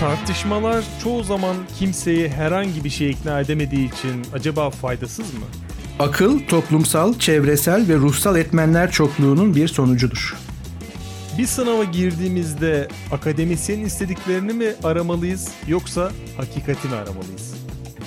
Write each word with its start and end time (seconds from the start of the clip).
Tartışmalar 0.00 0.84
çoğu 1.02 1.24
zaman 1.24 1.56
kimseyi 1.78 2.28
herhangi 2.28 2.84
bir 2.84 2.90
şeye 2.90 3.10
ikna 3.10 3.40
edemediği 3.40 3.92
için 3.92 4.26
acaba 4.34 4.70
faydasız 4.70 5.34
mı? 5.34 5.44
Akıl, 5.98 6.40
toplumsal, 6.48 7.18
çevresel 7.18 7.88
ve 7.88 7.94
ruhsal 7.94 8.36
etmenler 8.36 8.90
çokluğunun 8.90 9.54
bir 9.54 9.68
sonucudur. 9.68 10.36
Bir 11.38 11.46
sınava 11.46 11.84
girdiğimizde 11.84 12.88
akademisyenin 13.12 13.84
istediklerini 13.84 14.52
mi 14.52 14.74
aramalıyız 14.84 15.48
yoksa 15.68 16.10
hakikati 16.36 16.88
mi 16.88 16.94
aramalıyız? 16.94 17.54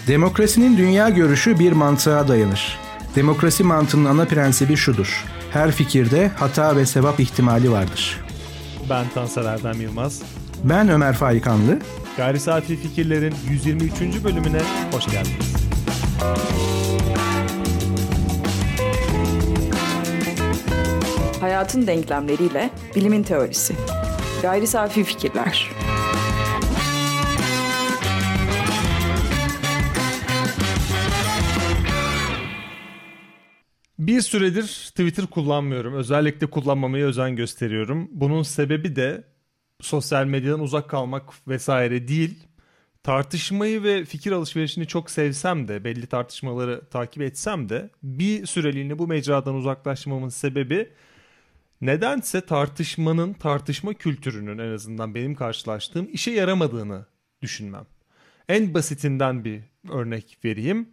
Demokrasinin 0.08 0.78
dünya 0.78 1.10
görüşü 1.10 1.60
bir 1.60 1.72
mantığa 1.72 2.28
dayanır. 2.28 2.80
Demokrasi 3.16 3.64
mantığının 3.64 4.06
ana 4.06 4.26
prensibi 4.26 4.78
şudur. 4.78 5.26
Her 5.52 5.72
fikirde 5.72 6.28
hata 6.28 6.76
ve 6.76 6.86
sevap 6.86 7.20
ihtimali 7.20 7.72
vardır. 7.72 8.20
Ben 8.90 9.06
Tansel 9.14 9.46
Erdem 9.46 9.82
Yılmaz. 9.82 10.22
Ben 10.64 10.90
Ömer 10.90 11.14
Faikanlı. 11.14 11.80
Gayri 12.18 12.40
Safi 12.40 12.76
Fikirler'in 12.76 13.34
123. 13.50 14.24
bölümüne 14.24 14.62
hoş 14.92 15.06
geldiniz. 15.06 15.56
Hayatın 21.42 21.88
denklemleriyle 21.88 22.70
bilimin 22.96 23.24
teorisi. 23.24 23.76
Gayri 24.42 24.68
Safi 24.68 25.04
Fikirler. 25.04 25.70
Bir 34.00 34.22
süredir 34.22 34.64
Twitter 34.90 35.26
kullanmıyorum. 35.26 35.94
Özellikle 35.94 36.50
kullanmamaya 36.50 37.06
özen 37.06 37.36
gösteriyorum. 37.36 38.10
Bunun 38.12 38.44
sebebi 38.44 38.96
de 38.96 39.31
sosyal 39.82 40.26
medyadan 40.26 40.60
uzak 40.60 40.90
kalmak 40.90 41.48
vesaire 41.48 42.08
değil. 42.08 42.48
Tartışmayı 43.04 43.84
ve 43.84 44.06
fikir 44.06 44.32
alışverişini 44.32 44.88
çok 44.88 45.12
sevsem 45.12 45.68
de, 45.68 45.84
belli 45.84 46.08
tartışmaları 46.08 46.82
takip 46.90 47.24
etsem 47.24 47.70
de 47.70 47.90
bir 48.04 48.46
süreliğine 48.46 49.00
bu 49.00 49.08
mecradan 49.08 49.56
uzaklaşmamın 49.56 50.30
sebebi 50.30 50.90
nedense 51.82 52.42
tartışmanın, 52.42 53.34
tartışma 53.34 53.94
kültürünün 53.94 54.58
en 54.58 54.74
azından 54.74 55.16
benim 55.16 55.36
karşılaştığım 55.36 56.10
işe 56.14 56.32
yaramadığını 56.32 57.06
düşünmem. 57.42 57.86
En 58.50 58.74
basitinden 58.74 59.46
bir 59.46 59.62
örnek 59.90 60.38
vereyim. 60.46 60.90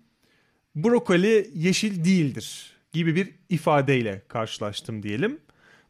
Brokoli 0.76 1.50
yeşil 1.54 2.04
değildir 2.04 2.72
gibi 2.92 3.16
bir 3.16 3.34
ifadeyle 3.48 4.22
karşılaştım 4.28 5.02
diyelim. 5.02 5.40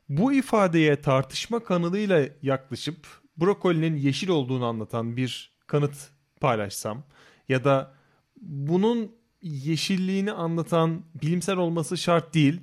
Bu 0.08 0.32
ifadeye 0.32 1.00
tartışma 1.00 1.64
kanalıyla 1.64 2.28
yaklaşıp 2.42 3.06
brokolinin 3.36 3.96
yeşil 3.96 4.28
olduğunu 4.28 4.66
anlatan 4.66 5.16
bir 5.16 5.52
kanıt 5.66 6.10
paylaşsam 6.40 7.04
ya 7.48 7.64
da 7.64 7.94
bunun 8.40 9.12
yeşilliğini 9.42 10.32
anlatan 10.32 11.02
bilimsel 11.22 11.56
olması 11.56 11.98
şart 11.98 12.34
değil 12.34 12.60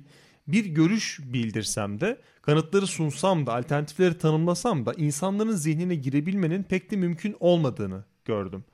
bir 0.48 0.66
görüş 0.66 1.20
bildirsem 1.22 2.00
de 2.00 2.20
kanıtları 2.42 2.86
sunsam 2.86 3.46
da 3.46 3.54
alternatifleri 3.54 4.18
tanımlasam 4.18 4.86
da 4.86 4.92
insanların 4.96 5.56
zihnine 5.56 5.94
girebilmenin 5.94 6.62
pek 6.62 6.90
de 6.90 6.96
mümkün 6.96 7.36
olmadığını 7.40 8.04
gördüm. 8.24 8.64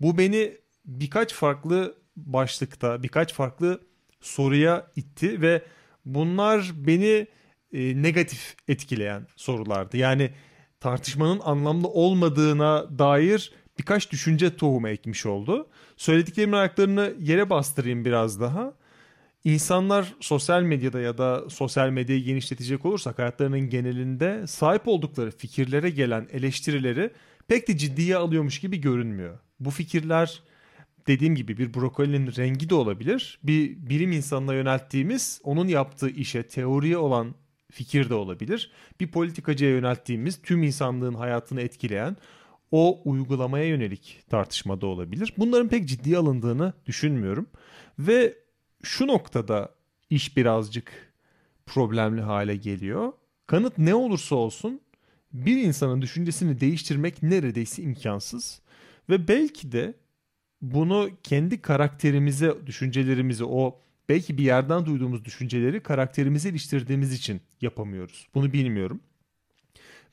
Bu 0.00 0.18
beni 0.18 0.56
birkaç 0.84 1.34
farklı 1.34 1.94
başlıkta 2.16 3.02
birkaç 3.02 3.34
farklı 3.34 3.80
soruya 4.20 4.86
itti 4.96 5.42
ve 5.42 5.62
bunlar 6.04 6.72
beni 6.74 7.26
e, 7.72 8.02
negatif 8.02 8.56
etkileyen 8.68 9.26
sorulardı. 9.36 9.96
Yani 9.96 10.30
tartışmanın 10.80 11.40
anlamlı 11.44 11.88
olmadığına 11.88 12.98
dair 12.98 13.52
birkaç 13.78 14.12
düşünce 14.12 14.56
tohumu 14.56 14.88
ekmiş 14.88 15.26
oldu. 15.26 15.68
Söylediklerimin 15.96 16.56
ayaklarını 16.56 17.14
yere 17.18 17.50
bastırayım 17.50 18.04
biraz 18.04 18.40
daha. 18.40 18.74
İnsanlar 19.44 20.14
sosyal 20.20 20.62
medyada 20.62 21.00
ya 21.00 21.18
da 21.18 21.50
sosyal 21.50 21.90
medyayı 21.90 22.24
genişletecek 22.24 22.86
olursak 22.86 23.18
hayatlarının 23.18 23.70
genelinde 23.70 24.46
sahip 24.46 24.88
oldukları 24.88 25.30
fikirlere 25.30 25.90
gelen 25.90 26.28
eleştirileri 26.32 27.10
pek 27.48 27.68
de 27.68 27.78
ciddiye 27.78 28.16
alıyormuş 28.16 28.60
gibi 28.60 28.80
görünmüyor. 28.80 29.38
Bu 29.60 29.70
fikirler 29.70 30.42
dediğim 31.06 31.34
gibi 31.34 31.58
bir 31.58 31.74
brokolinin 31.74 32.32
rengi 32.36 32.70
de 32.70 32.74
olabilir. 32.74 33.38
Bir 33.42 33.76
bilim 33.76 34.12
insanına 34.12 34.54
yönelttiğimiz 34.54 35.40
onun 35.44 35.68
yaptığı 35.68 36.10
işe 36.10 36.42
teoriye 36.42 36.98
olan 36.98 37.34
fikir 37.70 38.10
de 38.10 38.14
olabilir. 38.14 38.72
Bir 39.00 39.10
politikacıya 39.10 39.70
yönelttiğimiz 39.70 40.42
tüm 40.42 40.62
insanlığın 40.62 41.14
hayatını 41.14 41.60
etkileyen 41.60 42.16
o 42.70 43.00
uygulamaya 43.04 43.64
yönelik 43.64 44.22
tartışmada 44.30 44.86
olabilir. 44.86 45.34
Bunların 45.38 45.68
pek 45.68 45.88
ciddiye 45.88 46.18
alındığını 46.18 46.72
düşünmüyorum. 46.86 47.46
Ve 47.98 48.34
şu 48.82 49.06
noktada 49.06 49.74
iş 50.10 50.36
birazcık 50.36 51.12
problemli 51.66 52.20
hale 52.20 52.56
geliyor. 52.56 53.12
Kanıt 53.46 53.78
ne 53.78 53.94
olursa 53.94 54.34
olsun 54.34 54.80
bir 55.32 55.56
insanın 55.56 56.02
düşüncesini 56.02 56.60
değiştirmek 56.60 57.22
neredeyse 57.22 57.82
imkansız. 57.82 58.60
Ve 59.10 59.28
belki 59.28 59.72
de 59.72 59.94
bunu 60.62 61.10
kendi 61.22 61.62
karakterimize, 61.62 62.54
düşüncelerimizi, 62.66 63.44
o 63.44 63.80
belki 64.10 64.38
bir 64.38 64.42
yerden 64.42 64.86
duyduğumuz 64.86 65.24
düşünceleri 65.24 65.82
karakterimize 65.82 66.48
iliştirdiğimiz 66.48 67.12
için 67.12 67.40
yapamıyoruz. 67.60 68.26
Bunu 68.34 68.52
bilmiyorum. 68.52 69.00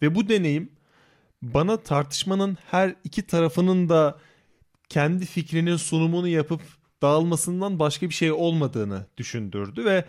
Ve 0.02 0.16
bu 0.16 0.30
deneyim 0.30 0.72
bana 1.41 1.78
tartışmanın 1.78 2.57
her 2.72 2.96
iki 3.03 3.22
tarafının 3.22 3.90
da 3.90 4.18
kendi 4.90 5.25
fikrinin 5.25 5.75
sunumunu 5.75 6.28
yapıp 6.28 6.62
dağılmasından 7.02 7.80
başka 7.80 8.09
bir 8.09 8.13
şey 8.13 8.31
olmadığını 8.31 9.06
düşündürdü 9.18 9.86
ve 9.86 10.06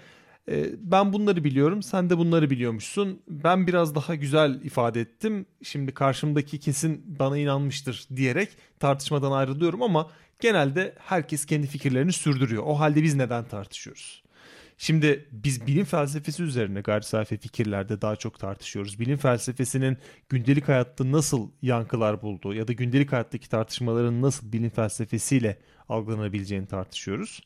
e, 0.50 0.66
ben 0.78 1.12
bunları 1.12 1.44
biliyorum 1.44 1.82
sen 1.82 2.10
de 2.10 2.19
bunları 2.19 2.50
biliyormuşsun 2.50 3.22
ben 3.28 3.66
biraz 3.66 3.94
daha 3.94 4.15
güzel 4.15 4.60
ifade 4.62 5.00
ettim 5.00 5.47
şimdi 5.62 5.94
karşımdaki 5.94 6.59
kesin 6.59 7.19
bana 7.19 7.38
inanmıştır 7.38 8.06
diyerek 8.16 8.48
tartışmadan 8.81 9.32
ayrılıyorum 9.32 9.82
ama 9.82 10.10
genelde 10.38 10.94
herkes 10.99 11.47
kendi 11.47 11.66
fikirlerini 11.66 12.12
sürdürüyor 12.12 12.62
o 12.66 12.75
halde 12.75 13.03
biz 13.03 13.15
neden 13.15 13.44
tartışıyoruz? 13.44 14.22
Şimdi 14.81 15.28
biz 15.32 15.66
bilim 15.66 15.84
felsefesi 15.84 16.43
üzerine 16.43 16.81
gayri 16.81 17.04
safi 17.04 17.37
fikirlerde 17.37 18.00
daha 18.00 18.16
çok 18.16 18.38
tartışıyoruz. 18.38 19.00
Bilim 19.00 19.16
felsefesinin 19.16 19.98
gündelik 20.28 20.69
hayatta 20.69 21.12
nasıl 21.12 21.50
yankılar 21.62 22.22
bulduğu 22.22 22.54
ya 22.54 22.69
da 22.69 22.72
gündelik 22.72 23.12
hayattaki 23.12 23.48
tartışmaların 23.48 24.22
nasıl 24.22 24.53
bilim 24.53 24.71
felsefesiyle 24.71 25.59
algılanabileceğini 25.88 26.66
tartışıyoruz. 26.66 27.41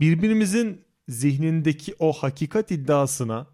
Birbirimizin 0.00 0.84
zihnindeki 1.08 1.94
o 1.98 2.12
hakikat 2.12 2.70
iddiasına 2.70 3.46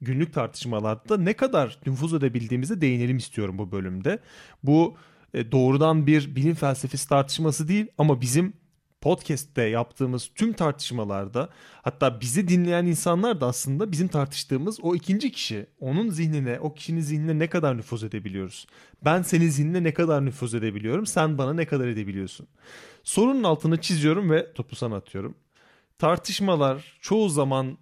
günlük 0.00 0.34
tartışmalarda 0.34 1.16
ne 1.16 1.32
kadar 1.32 1.78
nüfuz 1.86 2.14
edebildiğimize 2.14 2.80
değinelim 2.80 3.16
istiyorum 3.16 3.58
bu 3.58 3.72
bölümde. 3.72 4.18
Bu 4.62 4.96
doğrudan 5.34 6.06
bir 6.06 6.36
bilim 6.36 6.54
felsefesi 6.54 7.08
tartışması 7.08 7.68
değil 7.68 7.86
ama 7.98 8.20
bizim 8.20 8.52
podcast'te 9.00 9.62
yaptığımız 9.62 10.30
tüm 10.34 10.52
tartışmalarda 10.52 11.48
hatta 11.82 12.20
bizi 12.20 12.48
dinleyen 12.48 12.86
insanlar 12.86 13.40
da 13.40 13.46
aslında 13.46 13.92
bizim 13.92 14.08
tartıştığımız 14.08 14.80
o 14.82 14.94
ikinci 14.94 15.32
kişi. 15.32 15.66
Onun 15.80 16.10
zihnine, 16.10 16.60
o 16.60 16.74
kişinin 16.74 17.00
zihnine 17.00 17.38
ne 17.38 17.46
kadar 17.46 17.76
nüfuz 17.76 18.04
edebiliyoruz? 18.04 18.66
Ben 19.04 19.22
senin 19.22 19.48
zihnine 19.48 19.84
ne 19.84 19.94
kadar 19.94 20.24
nüfuz 20.24 20.54
edebiliyorum? 20.54 21.06
Sen 21.06 21.38
bana 21.38 21.54
ne 21.54 21.66
kadar 21.66 21.88
edebiliyorsun? 21.88 22.46
Sorunun 23.02 23.42
altını 23.42 23.80
çiziyorum 23.80 24.30
ve 24.30 24.52
topu 24.52 24.76
sana 24.76 24.96
atıyorum. 24.96 25.34
Tartışmalar 25.98 26.98
çoğu 27.00 27.28
zaman 27.28 27.78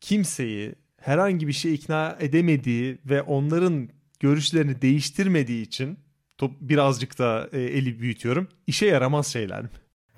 kimseyi 0.00 0.74
herhangi 0.96 1.48
bir 1.48 1.52
şey 1.52 1.74
ikna 1.74 2.16
edemediği 2.20 2.98
ve 3.06 3.22
onların 3.22 3.88
görüşlerini 4.20 4.82
değiştirmediği 4.82 5.62
için 5.62 5.98
top 6.38 6.52
birazcık 6.60 7.18
da 7.18 7.48
e, 7.52 7.60
eli 7.60 8.00
büyütüyorum. 8.00 8.48
İşe 8.66 8.86
yaramaz 8.86 9.26
şeyler 9.26 9.62
mi? 9.62 9.68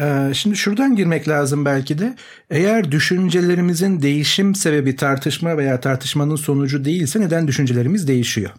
Ee, 0.01 0.31
şimdi 0.35 0.57
şuradan 0.57 0.97
girmek 0.97 1.29
lazım 1.29 1.65
belki 1.65 1.99
de. 1.99 2.17
Eğer 2.51 2.93
düşüncelerimizin 2.93 4.03
değişim 4.03 4.55
sebebi 4.55 4.97
tartışma 4.97 5.57
veya 5.57 5.81
tartışmanın 5.81 6.37
sonucu 6.37 6.85
değilse 6.85 7.21
neden 7.21 7.49
düşüncelerimiz 7.49 8.09
değişiyor? 8.09 8.51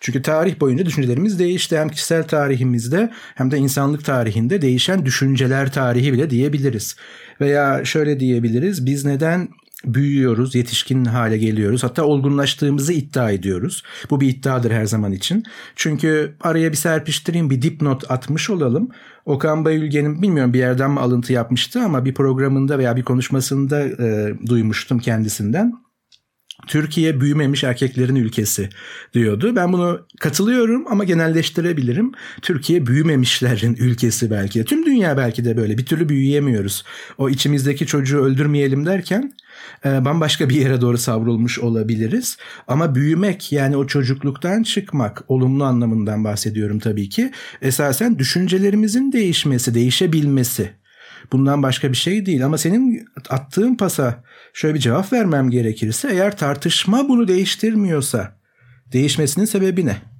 Çünkü 0.00 0.22
tarih 0.22 0.60
boyunca 0.60 0.86
düşüncelerimiz 0.86 1.38
değişti. 1.38 1.78
Hem 1.78 1.88
kişisel 1.88 2.28
tarihimizde 2.28 3.10
hem 3.34 3.50
de 3.50 3.58
insanlık 3.58 4.04
tarihinde 4.04 4.62
değişen 4.62 5.06
düşünceler 5.06 5.72
tarihi 5.72 6.12
bile 6.12 6.30
diyebiliriz. 6.30 6.96
Veya 7.40 7.84
şöyle 7.84 8.20
diyebiliriz. 8.20 8.86
Biz 8.86 9.04
neden 9.04 9.48
büyüyoruz, 9.84 10.54
yetişkin 10.54 11.04
hale 11.04 11.38
geliyoruz. 11.38 11.84
Hatta 11.84 12.04
olgunlaştığımızı 12.04 12.92
iddia 12.92 13.30
ediyoruz. 13.30 13.82
Bu 14.10 14.20
bir 14.20 14.28
iddiadır 14.28 14.70
her 14.70 14.84
zaman 14.84 15.12
için. 15.12 15.42
Çünkü 15.76 16.34
araya 16.40 16.70
bir 16.70 16.76
serpiştireyim, 16.76 17.50
bir 17.50 17.62
dipnot 17.62 18.10
atmış 18.10 18.50
olalım. 18.50 18.88
Okan 19.24 19.64
Bayülgen'in 19.64 20.22
bilmiyorum 20.22 20.52
bir 20.52 20.58
yerden 20.58 20.90
mi 20.90 21.00
alıntı 21.00 21.32
yapmıştı 21.32 21.80
ama 21.80 22.04
bir 22.04 22.14
programında 22.14 22.78
veya 22.78 22.96
bir 22.96 23.02
konuşmasında 23.02 23.80
e, 23.80 24.34
duymuştum 24.46 24.98
kendisinden. 24.98 25.82
Türkiye 26.66 27.20
büyümemiş 27.20 27.64
erkeklerin 27.64 28.16
ülkesi 28.16 28.68
diyordu. 29.14 29.56
Ben 29.56 29.72
bunu 29.72 30.06
katılıyorum 30.20 30.84
ama 30.88 31.04
genelleştirebilirim. 31.04 32.12
Türkiye 32.42 32.86
büyümemişlerin 32.86 33.74
ülkesi 33.74 34.30
belki. 34.30 34.64
Tüm 34.64 34.86
dünya 34.86 35.16
belki 35.16 35.44
de 35.44 35.56
böyle. 35.56 35.78
Bir 35.78 35.86
türlü 35.86 36.08
büyüyemiyoruz. 36.08 36.84
O 37.18 37.28
içimizdeki 37.28 37.86
çocuğu 37.86 38.18
öldürmeyelim 38.18 38.86
derken 38.86 39.32
bambaşka 39.84 40.48
bir 40.48 40.54
yere 40.54 40.80
doğru 40.80 40.98
savrulmuş 40.98 41.58
olabiliriz. 41.58 42.36
Ama 42.68 42.94
büyümek 42.94 43.52
yani 43.52 43.76
o 43.76 43.86
çocukluktan 43.86 44.62
çıkmak 44.62 45.24
olumlu 45.28 45.64
anlamından 45.64 46.24
bahsediyorum 46.24 46.78
tabii 46.78 47.08
ki. 47.08 47.30
Esasen 47.62 48.18
düşüncelerimizin 48.18 49.12
değişmesi, 49.12 49.74
değişebilmesi. 49.74 50.70
Bundan 51.32 51.62
başka 51.62 51.90
bir 51.90 51.96
şey 51.96 52.26
değil 52.26 52.44
ama 52.44 52.58
senin 52.58 53.06
attığın 53.28 53.74
pasa 53.74 54.24
şöyle 54.52 54.74
bir 54.74 54.80
cevap 54.80 55.12
vermem 55.12 55.50
gerekirse 55.50 56.08
eğer 56.12 56.36
tartışma 56.36 57.08
bunu 57.08 57.28
değiştirmiyorsa 57.28 58.36
değişmesinin 58.92 59.44
sebebi 59.44 59.86
ne? 59.86 60.11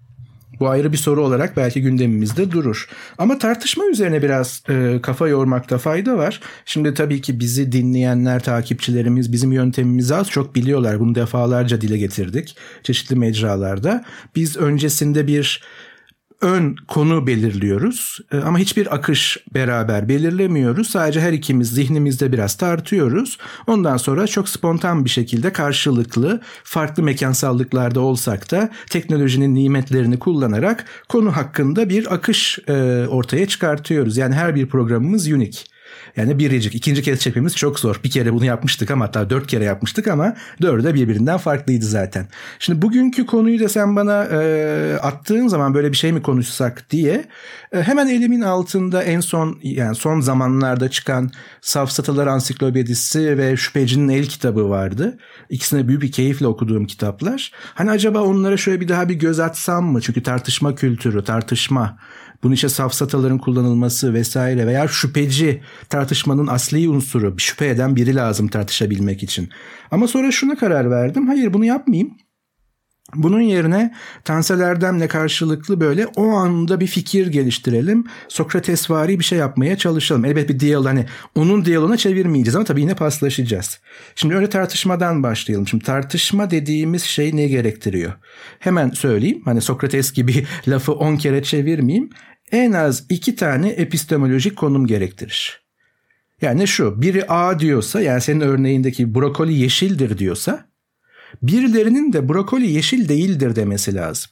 Bu 0.63 0.69
ayrı 0.69 0.93
bir 0.93 0.97
soru 0.97 1.25
olarak 1.25 1.57
belki 1.57 1.83
gündemimizde 1.83 2.51
durur. 2.51 2.89
Ama 3.19 3.39
tartışma 3.39 3.85
üzerine 3.87 4.23
biraz 4.23 4.63
e, 4.69 4.99
kafa 5.03 5.29
yormakta 5.29 5.79
fayda 5.79 6.19
var. 6.19 6.41
Şimdi 6.65 6.95
tabii 6.95 7.21
ki 7.21 7.41
bizi 7.41 7.73
dinleyenler, 7.73 8.43
takipçilerimiz 8.43 9.33
bizim 9.33 9.53
yöntemimizi 9.53 10.15
az 10.15 10.31
çok 10.31 10.55
biliyorlar. 10.55 11.01
Bunu 11.01 11.15
defalarca 11.15 11.81
dile 11.81 11.99
getirdik 11.99 12.57
çeşitli 12.83 13.17
mecralarda. 13.17 14.05
Biz 14.37 14.57
öncesinde 14.57 15.27
bir 15.27 15.63
ön 16.43 16.77
konu 16.89 17.27
belirliyoruz 17.27 18.19
e, 18.33 18.37
ama 18.37 18.59
hiçbir 18.59 18.95
akış 18.95 19.39
beraber 19.55 20.09
belirlemiyoruz. 20.09 20.91
Sadece 20.91 21.21
her 21.21 21.33
ikimiz 21.33 21.71
zihnimizde 21.71 22.33
biraz 22.33 22.55
tartıyoruz. 22.55 23.39
Ondan 23.67 23.97
sonra 23.97 24.27
çok 24.27 24.49
spontan 24.49 25.05
bir 25.05 25.11
şekilde 25.11 25.53
karşılıklı 25.53 26.41
farklı 26.65 27.03
mekansallıklarda 27.03 28.01
olsak 28.01 28.51
da 28.51 28.71
teknolojinin 28.91 29.55
nimetlerini 29.55 30.19
kullanarak 30.19 30.85
konu 31.09 31.37
hakkında 31.37 31.89
bir 31.89 32.15
akış 32.15 32.59
e, 32.69 33.07
ortaya 33.09 33.49
çıkartıyoruz. 33.49 34.17
Yani 34.17 34.35
her 34.35 34.55
bir 34.55 34.69
programımız 34.69 35.27
unik. 35.27 35.72
Yani 36.17 36.39
biricik. 36.39 36.75
ikinci 36.75 37.03
kez 37.03 37.21
çekmemiz 37.21 37.57
çok 37.57 37.81
zor. 37.81 38.01
Bir 38.05 38.11
kere 38.11 38.33
bunu 38.33 38.45
yapmıştık 38.45 38.91
ama 38.91 39.05
hatta 39.05 39.31
dört 39.31 39.47
kere 39.47 39.65
yapmıştık 39.65 40.09
ama 40.09 40.35
dördü 40.63 40.85
de 40.85 40.95
birbirinden 40.95 41.39
farklıydı 41.39 41.85
zaten. 41.85 42.27
Şimdi 42.59 42.83
bugünkü 42.83 43.27
konuyu 43.27 43.61
da 43.61 43.69
sen 43.69 43.97
bana 43.97 44.25
e, 44.25 44.99
attığın 45.03 45.49
zaman 45.49 45.75
böyle 45.75 45.93
bir 45.93 45.97
şey 45.97 46.13
mi 46.13 46.23
konuşsak 46.23 46.91
diye 46.91 47.25
e, 47.73 47.83
hemen 47.83 48.09
elimin 48.09 48.41
altında 48.41 49.03
en 49.03 49.21
son 49.21 49.59
yani 49.63 49.95
son 49.95 50.21
zamanlarda 50.21 50.91
çıkan 50.91 51.31
Safsatalar 51.61 52.27
Ansiklopedisi 52.27 53.39
ve 53.39 53.57
Şüphecinin 53.57 54.09
El 54.09 54.27
kitabı 54.27 54.69
vardı. 54.69 55.19
İkisine 55.51 55.89
büyük 55.89 56.03
bir 56.03 56.13
keyifle 56.13 56.47
okuduğum 56.47 56.87
kitaplar. 56.87 57.53
Hani 57.75 57.91
acaba 57.91 58.21
onlara 58.21 58.57
şöyle 58.57 58.81
bir 58.81 58.89
daha 58.89 59.09
bir 59.09 59.15
göz 59.15 59.41
atsam 59.41 59.85
mı? 59.85 60.01
Çünkü 60.01 60.23
tartışma 60.23 60.75
kültürü, 60.75 61.25
tartışma 61.25 61.99
bunun 62.43 62.55
işte 62.55 62.69
safsataların 62.69 63.39
kullanılması 63.39 64.15
vesaire 64.15 64.67
veya 64.67 64.89
şüpheci 64.89 65.63
tartışmanın 65.89 66.47
asli 66.47 66.89
unsuru 66.89 67.35
şüphe 67.39 67.69
eden 67.69 67.97
biri 67.97 68.15
lazım 68.15 68.49
tartışabilmek 68.49 69.23
için. 69.23 69.49
Ama 69.91 70.09
sonra 70.09 70.33
şuna 70.33 70.55
karar 70.57 70.91
verdim. 70.91 71.27
Hayır 71.27 71.53
bunu 71.53 71.65
yapmayayım. 71.65 72.17
Bunun 73.15 73.41
yerine 73.41 73.95
Tansel 74.25 74.61
Erdem'le 74.61 75.09
karşılıklı 75.09 75.81
böyle 75.81 76.07
o 76.07 76.31
anda 76.31 76.81
bir 76.81 76.87
fikir 76.87 77.27
geliştirelim. 77.27 78.05
Sokratesvari 78.29 79.19
bir 79.19 79.25
şey 79.25 79.39
yapmaya 79.39 79.79
çalışalım. 79.79 80.25
Elbet 80.25 80.49
bir 80.49 80.61
diyalog 80.61 80.87
hani 80.87 81.07
onun 81.35 81.65
diyaloguna 81.65 81.97
çevirmeyeceğiz 81.97 82.57
ama 82.57 82.65
tabii 82.65 82.81
yine 82.81 82.95
paslaşacağız. 82.95 83.81
Şimdi 84.15 84.35
öyle 84.35 84.49
tartışmadan 84.49 85.23
başlayalım. 85.23 85.69
Şimdi 85.69 85.85
tartışma 85.85 86.51
dediğimiz 86.51 87.03
şey 87.03 87.37
ne 87.37 87.47
gerektiriyor? 87.47 88.13
Hemen 88.59 88.91
söyleyeyim. 88.91 89.43
Hani 89.45 89.61
Sokrates 89.61 90.13
gibi 90.13 90.47
lafı 90.69 90.93
on 90.93 91.17
kere 91.17 91.43
çevirmeyeyim 91.43 92.11
en 92.53 92.73
az 92.73 93.05
iki 93.09 93.37
tane 93.37 93.69
epistemolojik 93.69 94.57
konum 94.57 94.87
gerektirir. 94.87 95.63
Yani 96.43 96.69
şu 96.69 97.03
biri 97.03 97.27
A 97.29 97.59
diyorsa 97.59 98.01
yani 98.01 98.21
senin 98.21 98.41
örneğindeki 98.41 99.15
brokoli 99.15 99.55
yeşildir 99.55 100.19
diyorsa 100.19 100.69
birilerinin 101.43 102.13
de 102.13 102.29
brokoli 102.29 102.71
yeşil 102.71 103.09
değildir 103.09 103.57
demesi 103.57 103.95
lazım. 103.95 104.31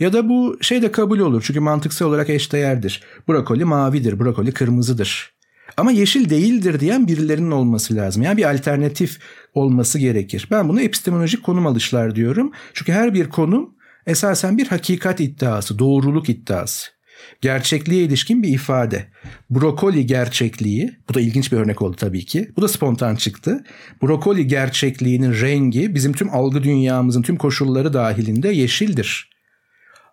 Ya 0.00 0.12
da 0.12 0.28
bu 0.28 0.58
şey 0.60 0.82
de 0.82 0.92
kabul 0.92 1.18
olur 1.18 1.42
çünkü 1.46 1.60
mantıksal 1.60 2.06
olarak 2.06 2.30
eşdeğerdir. 2.30 3.02
Brokoli 3.28 3.64
mavidir, 3.64 4.18
brokoli 4.18 4.52
kırmızıdır. 4.52 5.34
Ama 5.76 5.92
yeşil 5.92 6.30
değildir 6.30 6.80
diyen 6.80 7.08
birilerinin 7.08 7.50
olması 7.50 7.96
lazım. 7.96 8.22
Yani 8.22 8.36
bir 8.36 8.54
alternatif 8.54 9.18
olması 9.54 9.98
gerekir. 9.98 10.48
Ben 10.50 10.68
bunu 10.68 10.80
epistemolojik 10.80 11.42
konum 11.42 11.66
alışlar 11.66 12.16
diyorum. 12.16 12.52
Çünkü 12.74 12.92
her 12.92 13.14
bir 13.14 13.28
konum 13.28 13.74
esasen 14.06 14.58
bir 14.58 14.66
hakikat 14.66 15.20
iddiası, 15.20 15.78
doğruluk 15.78 16.28
iddiası 16.28 16.93
gerçekliğe 17.40 18.02
ilişkin 18.02 18.42
bir 18.42 18.48
ifade. 18.48 19.06
Brokoli 19.50 20.06
gerçekliği, 20.06 20.92
bu 21.08 21.14
da 21.14 21.20
ilginç 21.20 21.52
bir 21.52 21.56
örnek 21.56 21.82
oldu 21.82 21.96
tabii 21.96 22.24
ki. 22.24 22.48
Bu 22.56 22.62
da 22.62 22.68
spontan 22.68 23.16
çıktı. 23.16 23.64
Brokoli 24.02 24.46
gerçekliğinin 24.46 25.40
rengi 25.40 25.94
bizim 25.94 26.12
tüm 26.12 26.34
algı 26.34 26.62
dünyamızın 26.62 27.22
tüm 27.22 27.36
koşulları 27.36 27.92
dahilinde 27.92 28.48
yeşildir. 28.48 29.34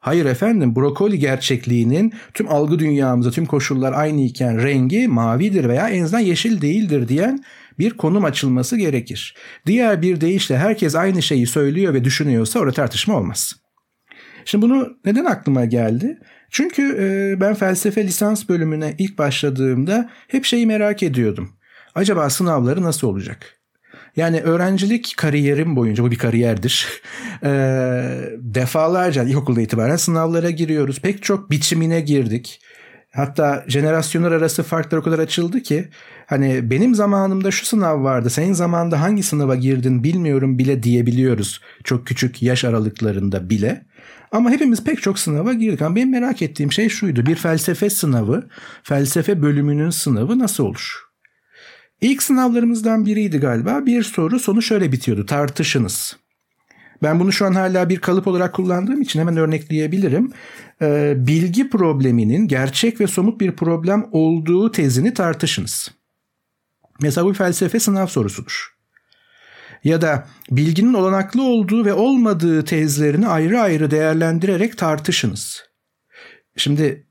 Hayır 0.02 0.26
efendim 0.26 0.76
brokoli 0.76 1.20
gerçekliğinin 1.20 2.14
tüm 2.34 2.50
algı 2.50 2.80
dünyamızda 2.80 3.32
tüm 3.32 3.46
koşullar 3.46 3.94
aynı 3.94 4.22
iken 4.22 4.64
rengi 4.64 5.08
mavidir 5.08 5.70
veya 5.70 5.90
en 5.90 6.04
azından 6.04 6.22
yeşil 6.22 6.62
değildir 6.62 7.08
diyen 7.08 7.44
bir 7.80 7.92
konum 7.92 8.26
açılması 8.26 8.78
gerekir. 8.78 9.36
Diğer 9.66 10.02
bir 10.02 10.22
deyişle 10.22 10.58
herkes 10.58 10.96
aynı 10.96 11.22
şeyi 11.22 11.48
söylüyor 11.48 11.94
ve 11.94 12.04
düşünüyorsa 12.04 12.60
orada 12.60 12.74
tartışma 12.74 13.18
olmaz. 13.18 13.56
Şimdi 14.46 14.66
bunu 14.66 14.98
neden 15.06 15.26
aklıma 15.26 15.66
geldi? 15.66 16.20
Çünkü 16.52 16.98
e, 17.00 17.42
ben 17.42 17.54
felsefe 17.54 18.04
lisans 18.04 18.50
bölümüne 18.50 18.96
ilk 18.98 19.18
başladığımda 19.18 20.10
hep 20.28 20.46
şeyi 20.46 20.68
merak 20.68 21.04
ediyordum. 21.04 21.50
Acaba 21.96 22.30
sınavları 22.30 22.84
nasıl 22.84 23.08
olacak? 23.08 23.58
Yani 24.16 24.42
öğrencilik 24.42 25.14
kariyerim 25.18 25.76
boyunca 25.76 26.04
bu 26.04 26.12
bir 26.12 26.18
kariyerdir. 26.18 26.88
E, 27.44 27.50
defalarca 28.38 29.24
ilkokulda 29.24 29.62
itibaren 29.62 29.96
sınavlara 29.96 30.50
giriyoruz. 30.50 31.00
Pek 31.02 31.24
çok 31.24 31.52
biçimine 31.52 32.02
girdik. 32.02 32.62
Hatta 33.12 33.66
jenerasyonlar 33.68 34.32
arası 34.32 34.64
farklar 34.64 34.98
o 34.98 35.04
kadar 35.04 35.20
açıldı 35.20 35.60
ki 35.62 35.90
hani 36.26 36.72
benim 36.72 36.96
zamanımda 36.96 37.52
şu 37.52 37.66
sınav 37.66 38.04
vardı 38.04 38.30
senin 38.30 38.54
zamanında 38.54 39.02
hangi 39.02 39.24
sınava 39.24 39.56
girdin 39.56 40.04
bilmiyorum 40.04 40.58
bile 40.58 40.84
diyebiliyoruz. 40.84 41.62
Çok 41.84 42.08
küçük 42.08 42.42
yaş 42.42 42.64
aralıklarında 42.66 43.50
bile. 43.50 43.86
Ama 44.32 44.52
hepimiz 44.52 44.84
pek 44.84 45.02
çok 45.02 45.20
sınava 45.20 45.54
girdik. 45.54 45.82
Ama 45.82 45.96
benim 45.96 46.12
merak 46.12 46.42
ettiğim 46.42 46.72
şey 46.72 46.90
şuydu. 46.90 47.26
Bir 47.26 47.36
felsefe 47.36 47.90
sınavı, 47.90 48.50
felsefe 48.84 49.42
bölümünün 49.42 49.90
sınavı 49.90 50.40
nasıl 50.40 50.66
olur? 50.66 51.02
İlk 52.02 52.24
sınavlarımızdan 52.24 53.06
biriydi 53.06 53.38
galiba. 53.38 53.86
Bir 53.86 54.04
soru 54.04 54.40
sonu 54.40 54.62
şöyle 54.62 54.92
bitiyordu. 54.92 55.26
Tartışınız. 55.26 56.18
Ben 57.04 57.20
bunu 57.20 57.32
şu 57.32 57.46
an 57.46 57.54
hala 57.54 57.90
bir 57.90 58.00
kalıp 58.00 58.28
olarak 58.28 58.54
kullandığım 58.54 59.02
için 59.02 59.20
hemen 59.20 59.38
örnekleyebilirim. 59.38 60.32
Ee, 60.82 61.14
bilgi 61.18 61.70
probleminin 61.70 62.48
gerçek 62.48 63.02
ve 63.02 63.08
somut 63.08 63.42
bir 63.42 63.52
problem 63.52 64.10
olduğu 64.12 64.72
tezini 64.72 65.14
tartışınız. 65.14 65.92
Mesela 67.02 67.26
bu 67.26 67.34
felsefe 67.34 67.80
sınav 67.80 68.08
sorusudur 68.08 68.81
ya 69.84 70.02
da 70.02 70.28
bilginin 70.52 70.94
olanaklı 70.94 71.44
olduğu 71.44 71.86
ve 71.86 71.94
olmadığı 71.94 72.66
tezlerini 72.66 73.28
ayrı 73.28 73.62
ayrı 73.62 73.92
değerlendirerek 73.92 74.78
tartışınız. 74.78 75.64
Şimdi 76.58 77.08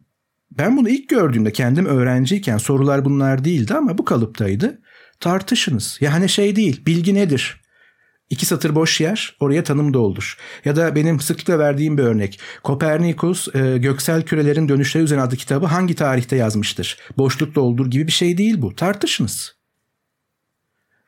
ben 0.51 0.77
bunu 0.77 0.89
ilk 0.89 1.09
gördüğümde 1.09 1.53
kendim 1.53 1.87
öğrenciyken 1.87 2.59
sorular 2.59 3.05
bunlar 3.05 3.45
değildi 3.45 3.75
ama 3.75 3.99
bu 3.99 4.05
kalıptaydı. 4.05 4.81
Tartışınız. 5.21 5.99
Yani 6.01 6.29
şey 6.29 6.57
değil, 6.57 6.87
bilgi 6.87 7.15
nedir? 7.15 7.61
İki 8.31 8.47
satır 8.47 8.75
boş 8.75 9.01
yer, 9.01 9.37
oraya 9.41 9.65
tanım 9.65 9.95
doldur. 9.95 10.37
Ya 10.65 10.77
da 10.77 10.95
benim 10.95 11.21
sıklıkla 11.21 11.59
verdiğim 11.59 11.99
bir 11.99 12.03
örnek. 12.03 12.41
Kopernikus 12.63 13.55
e, 13.55 13.79
Göksel 13.79 14.23
Kürelerin 14.23 14.69
Dönüşleri 14.69 15.05
Üzerine 15.05 15.23
adlı 15.23 15.37
kitabı 15.37 15.67
hangi 15.67 15.95
tarihte 15.95 16.37
yazmıştır? 16.37 16.99
Boşluk 17.19 17.55
doldur 17.55 17.91
gibi 17.91 18.07
bir 18.07 18.13
şey 18.13 18.39
değil 18.39 18.63
bu. 18.63 18.75
Tartışınız. 18.75 19.60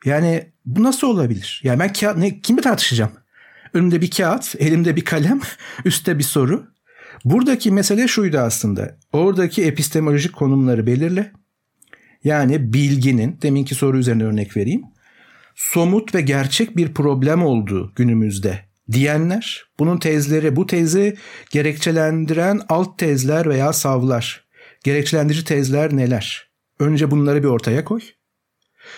Yani 0.05 0.51
bu 0.65 0.83
nasıl 0.83 1.07
olabilir? 1.07 1.61
Yani 1.63 1.79
ben 1.79 1.93
kağıt, 1.93 2.17
ne, 2.17 2.39
kimi 2.39 2.61
tartışacağım? 2.61 3.11
Önümde 3.73 4.01
bir 4.01 4.11
kağıt, 4.11 4.55
elimde 4.59 4.95
bir 4.95 5.05
kalem, 5.05 5.41
üstte 5.85 6.17
bir 6.17 6.23
soru. 6.23 6.67
Buradaki 7.25 7.71
mesele 7.71 8.07
şuydu 8.07 8.37
aslında. 8.37 8.97
Oradaki 9.13 9.63
epistemolojik 9.63 10.33
konumları 10.33 10.87
belirle. 10.87 11.31
Yani 12.23 12.73
bilginin, 12.73 13.39
deminki 13.41 13.75
soru 13.75 13.97
üzerine 13.97 14.23
örnek 14.23 14.57
vereyim. 14.57 14.83
Somut 15.55 16.15
ve 16.15 16.21
gerçek 16.21 16.77
bir 16.77 16.93
problem 16.93 17.43
olduğu 17.43 17.93
günümüzde 17.95 18.59
diyenler, 18.91 19.65
bunun 19.79 19.97
tezleri, 19.97 20.55
bu 20.55 20.67
tezi 20.67 21.17
gerekçelendiren 21.51 22.61
alt 22.69 22.97
tezler 22.97 23.49
veya 23.49 23.73
savlar, 23.73 24.45
gerekçelendirici 24.83 25.45
tezler 25.45 25.95
neler? 25.95 26.49
Önce 26.79 27.11
bunları 27.11 27.43
bir 27.43 27.47
ortaya 27.47 27.83
koy. 27.83 28.01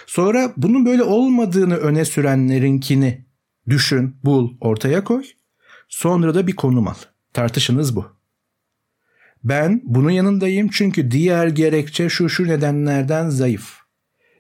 Sonra 0.06 0.54
bunun 0.58 0.86
böyle 0.86 1.04
olmadığını 1.04 1.76
öne 1.76 2.06
sürenlerinkini 2.06 3.26
Düşün, 3.70 4.16
bul, 4.24 4.58
ortaya 4.62 5.04
koy. 5.04 5.24
Sonra 5.90 6.36
da 6.36 6.48
bir 6.48 6.56
konum 6.56 6.88
al. 6.88 6.96
Tartışınız 7.34 7.96
bu. 7.96 8.06
Ben 9.44 9.82
bunun 9.84 10.10
yanındayım 10.10 10.70
çünkü 10.70 11.12
diğer 11.12 11.48
gerekçe 11.48 12.10
şu 12.10 12.30
şu 12.30 12.48
nedenlerden 12.48 13.30
zayıf 13.30 13.78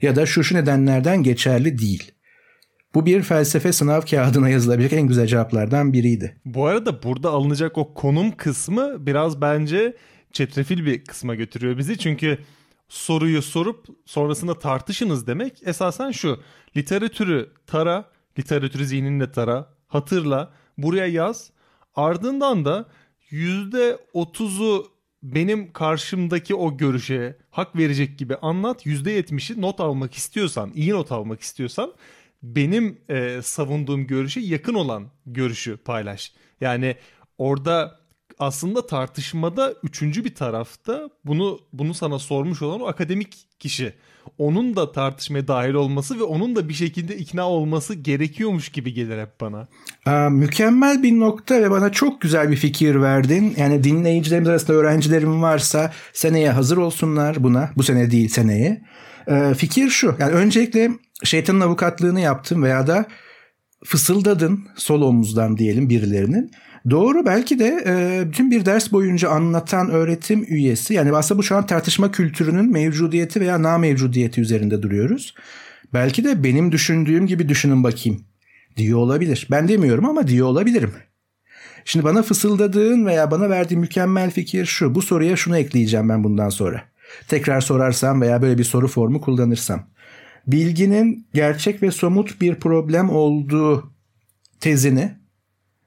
ya 0.01 0.15
da 0.15 0.25
şu 0.25 0.43
şu 0.43 0.55
nedenlerden 0.55 1.23
geçerli 1.23 1.79
değil. 1.79 2.11
Bu 2.93 3.05
bir 3.05 3.21
felsefe 3.21 3.71
sınav 3.71 4.01
kağıdına 4.01 4.49
yazılabilecek 4.49 4.99
en 4.99 5.07
güzel 5.07 5.27
cevaplardan 5.27 5.93
biriydi. 5.93 6.41
Bu 6.45 6.65
arada 6.65 7.03
burada 7.03 7.29
alınacak 7.29 7.77
o 7.77 7.93
konum 7.93 8.31
kısmı 8.31 9.05
biraz 9.05 9.41
bence 9.41 9.95
çetrefil 10.31 10.85
bir 10.85 11.05
kısma 11.05 11.35
götürüyor 11.35 11.77
bizi. 11.77 11.97
Çünkü 11.97 12.37
soruyu 12.87 13.41
sorup 13.41 13.85
sonrasında 14.05 14.59
tartışınız 14.59 15.27
demek 15.27 15.67
esasen 15.67 16.11
şu. 16.11 16.39
Literatürü 16.77 17.49
tara, 17.67 18.11
literatürü 18.39 18.85
zihninde 18.85 19.31
tara, 19.31 19.73
hatırla, 19.87 20.53
buraya 20.77 21.07
yaz. 21.07 21.51
Ardından 21.95 22.65
da 22.65 22.85
%30'u 23.31 24.91
benim 25.23 25.73
karşımdaki 25.73 26.55
o 26.55 26.77
görüşe 26.77 27.37
hak 27.49 27.75
verecek 27.75 28.19
gibi 28.19 28.35
anlat. 28.35 28.85
%70'i 28.85 29.61
not 29.61 29.79
almak 29.79 30.13
istiyorsan, 30.13 30.71
iyi 30.75 30.91
not 30.91 31.11
almak 31.11 31.41
istiyorsan 31.41 31.93
benim 32.43 32.97
e, 33.09 33.39
savunduğum 33.43 34.07
görüşe 34.07 34.39
yakın 34.39 34.73
olan 34.73 35.07
görüşü 35.25 35.77
paylaş. 35.77 36.33
Yani 36.61 36.95
orada 37.37 37.99
aslında 38.39 38.87
tartışmada 38.87 39.73
üçüncü 39.83 40.25
bir 40.25 40.35
tarafta 40.35 41.09
bunu 41.25 41.59
bunu 41.73 41.93
sana 41.93 42.19
sormuş 42.19 42.61
olan 42.61 42.81
o 42.81 42.87
akademik 42.87 43.59
kişi. 43.59 43.93
Onun 44.37 44.75
da 44.75 44.91
tartışmaya 44.91 45.47
dahil 45.47 45.73
olması 45.73 46.19
ve 46.19 46.23
onun 46.23 46.55
da 46.55 46.69
bir 46.69 46.73
şekilde 46.73 47.17
ikna 47.17 47.49
olması 47.49 47.95
gerekiyormuş 47.95 48.69
gibi 48.69 48.93
gelir 48.93 49.21
hep 49.21 49.41
bana. 49.41 49.67
Aa, 50.05 50.29
mükemmel 50.29 51.03
bir 51.03 51.19
nokta 51.19 51.61
ve 51.61 51.71
bana 51.71 51.91
çok 51.91 52.21
güzel 52.21 52.51
bir 52.51 52.55
fikir 52.55 53.01
verdin. 53.01 53.53
Yani 53.57 53.83
dinleyicilerimiz 53.83 54.49
arasında 54.49 54.77
öğrencilerim 54.77 55.41
varsa 55.41 55.93
seneye 56.13 56.51
hazır 56.51 56.77
olsunlar 56.77 57.43
buna. 57.43 57.71
Bu 57.77 57.83
sene 57.83 58.11
değil 58.11 58.29
seneye. 58.29 58.81
Ee, 59.27 59.53
fikir 59.57 59.89
şu. 59.89 60.15
Yani 60.19 60.31
öncelikle 60.31 60.91
şeytanın 61.23 61.61
avukatlığını 61.61 62.19
yaptım 62.19 62.63
veya 62.63 62.87
da 62.87 63.05
fısıldadın 63.85 64.67
sol 64.75 65.01
omuzdan 65.01 65.57
diyelim 65.57 65.89
birilerinin. 65.89 66.51
Doğru 66.89 67.25
belki 67.25 67.59
de 67.59 67.83
e, 67.87 68.23
bütün 68.29 68.51
bir 68.51 68.65
ders 68.65 68.91
boyunca 68.91 69.29
anlatan 69.29 69.89
öğretim 69.89 70.45
üyesi 70.47 70.93
yani 70.93 71.15
aslında 71.15 71.39
bu 71.39 71.43
şu 71.43 71.55
an 71.55 71.65
tartışma 71.65 72.11
kültürünün 72.11 72.71
mevcudiyeti 72.71 73.41
veya 73.41 73.63
na 73.63 73.77
mevcudiyeti 73.77 74.41
üzerinde 74.41 74.81
duruyoruz. 74.81 75.35
Belki 75.93 76.23
de 76.23 76.43
benim 76.43 76.71
düşündüğüm 76.71 77.27
gibi 77.27 77.49
düşünün 77.49 77.83
bakayım 77.83 78.21
diyor 78.77 78.99
olabilir. 78.99 79.47
Ben 79.51 79.67
demiyorum 79.67 80.05
ama 80.05 80.27
diyor 80.27 80.47
olabilirim. 80.47 80.93
Şimdi 81.85 82.05
bana 82.05 82.23
fısıldadığın 82.23 83.05
veya 83.05 83.31
bana 83.31 83.49
verdiğin 83.49 83.81
mükemmel 83.81 84.31
fikir 84.31 84.65
şu. 84.65 84.95
Bu 84.95 85.01
soruya 85.01 85.35
şunu 85.35 85.57
ekleyeceğim 85.57 86.09
ben 86.09 86.23
bundan 86.23 86.49
sonra. 86.49 86.83
Tekrar 87.27 87.61
sorarsam 87.61 88.21
veya 88.21 88.41
böyle 88.41 88.57
bir 88.57 88.63
soru 88.63 88.87
formu 88.87 89.21
kullanırsam. 89.21 89.87
Bilginin 90.47 91.27
gerçek 91.33 91.83
ve 91.83 91.91
somut 91.91 92.41
bir 92.41 92.55
problem 92.55 93.09
olduğu 93.09 93.93
tezini 94.59 95.24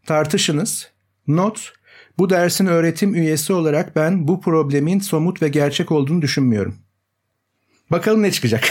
tartışınız. 0.09 0.91
Not, 1.27 1.73
bu 2.19 2.31
dersin 2.31 2.67
öğretim 2.67 3.15
üyesi 3.15 3.53
olarak 3.53 3.97
ben 3.97 4.29
bu 4.29 4.41
problemin 4.41 4.99
somut 4.99 5.43
ve 5.43 5.49
gerçek 5.49 5.93
olduğunu 5.93 6.23
düşünmüyorum. 6.23 6.79
Bakalım 7.91 8.23
ne 8.23 8.31
çıkacak. 8.31 8.69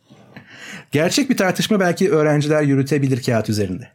gerçek 0.92 1.30
bir 1.30 1.36
tartışma 1.36 1.80
belki 1.80 2.10
öğrenciler 2.10 2.62
yürütebilir 2.62 3.22
kağıt 3.22 3.48
üzerinde. 3.48 3.88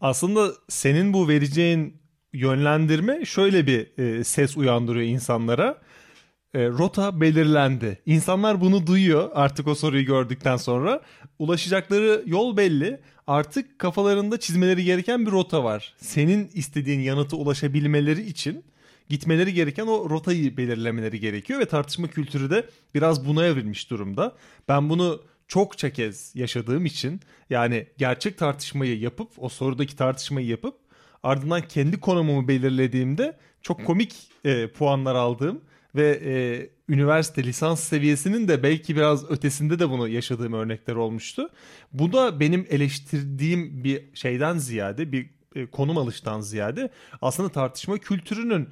Aslında 0.00 0.52
senin 0.68 1.12
bu 1.12 1.28
vereceğin 1.28 2.00
yönlendirme 2.32 3.24
şöyle 3.24 3.66
bir 3.66 3.98
e, 3.98 4.24
ses 4.24 4.56
uyandırıyor 4.56 5.06
insanlara. 5.06 5.78
E, 6.54 6.68
rota 6.68 7.20
belirlendi. 7.20 7.98
İnsanlar 8.06 8.60
bunu 8.60 8.86
duyuyor 8.86 9.30
artık 9.34 9.68
o 9.68 9.74
soruyu 9.74 10.04
gördükten 10.04 10.56
sonra. 10.56 11.00
Ulaşacakları 11.38 12.22
yol 12.26 12.56
belli. 12.56 13.00
Artık 13.26 13.78
kafalarında 13.78 14.40
çizmeleri 14.40 14.84
gereken 14.84 15.26
bir 15.26 15.30
rota 15.30 15.64
var. 15.64 15.94
Senin 15.96 16.50
istediğin 16.54 17.00
yanıta 17.00 17.36
ulaşabilmeleri 17.36 18.22
için 18.22 18.64
gitmeleri 19.08 19.54
gereken 19.54 19.86
o 19.86 20.10
rotayı 20.10 20.56
belirlemeleri 20.56 21.20
gerekiyor 21.20 21.60
ve 21.60 21.64
tartışma 21.64 22.08
kültürü 22.08 22.50
de 22.50 22.66
biraz 22.94 23.26
buna 23.26 23.44
evrilmiş 23.44 23.90
durumda. 23.90 24.32
Ben 24.68 24.90
bunu 24.90 25.22
çokça 25.48 25.90
kez 25.90 26.32
yaşadığım 26.34 26.86
için 26.86 27.20
yani 27.50 27.86
gerçek 27.98 28.38
tartışmayı 28.38 28.98
yapıp 29.00 29.30
o 29.38 29.48
sorudaki 29.48 29.96
tartışmayı 29.96 30.46
yapıp 30.46 30.74
ardından 31.22 31.62
kendi 31.68 32.00
konumumu 32.00 32.48
belirlediğimde 32.48 33.36
çok 33.62 33.84
komik 33.84 34.14
e, 34.44 34.68
puanlar 34.68 35.14
aldığım 35.14 35.60
ve 35.94 36.20
e, 36.24 36.34
üniversite 36.92 37.44
lisans 37.44 37.80
seviyesinin 37.80 38.48
de 38.48 38.62
belki 38.62 38.96
biraz 38.96 39.30
ötesinde 39.30 39.78
de 39.78 39.90
bunu 39.90 40.08
yaşadığım 40.08 40.52
örnekler 40.52 40.94
olmuştu. 40.94 41.50
Bu 41.92 42.12
da 42.12 42.40
benim 42.40 42.66
eleştirdiğim 42.70 43.84
bir 43.84 44.14
şeyden 44.14 44.58
ziyade 44.58 45.12
bir 45.12 45.30
e, 45.54 45.66
konum 45.66 45.98
alıştan 45.98 46.40
ziyade 46.40 46.90
aslında 47.22 47.48
tartışma 47.48 47.98
kültürünün 47.98 48.68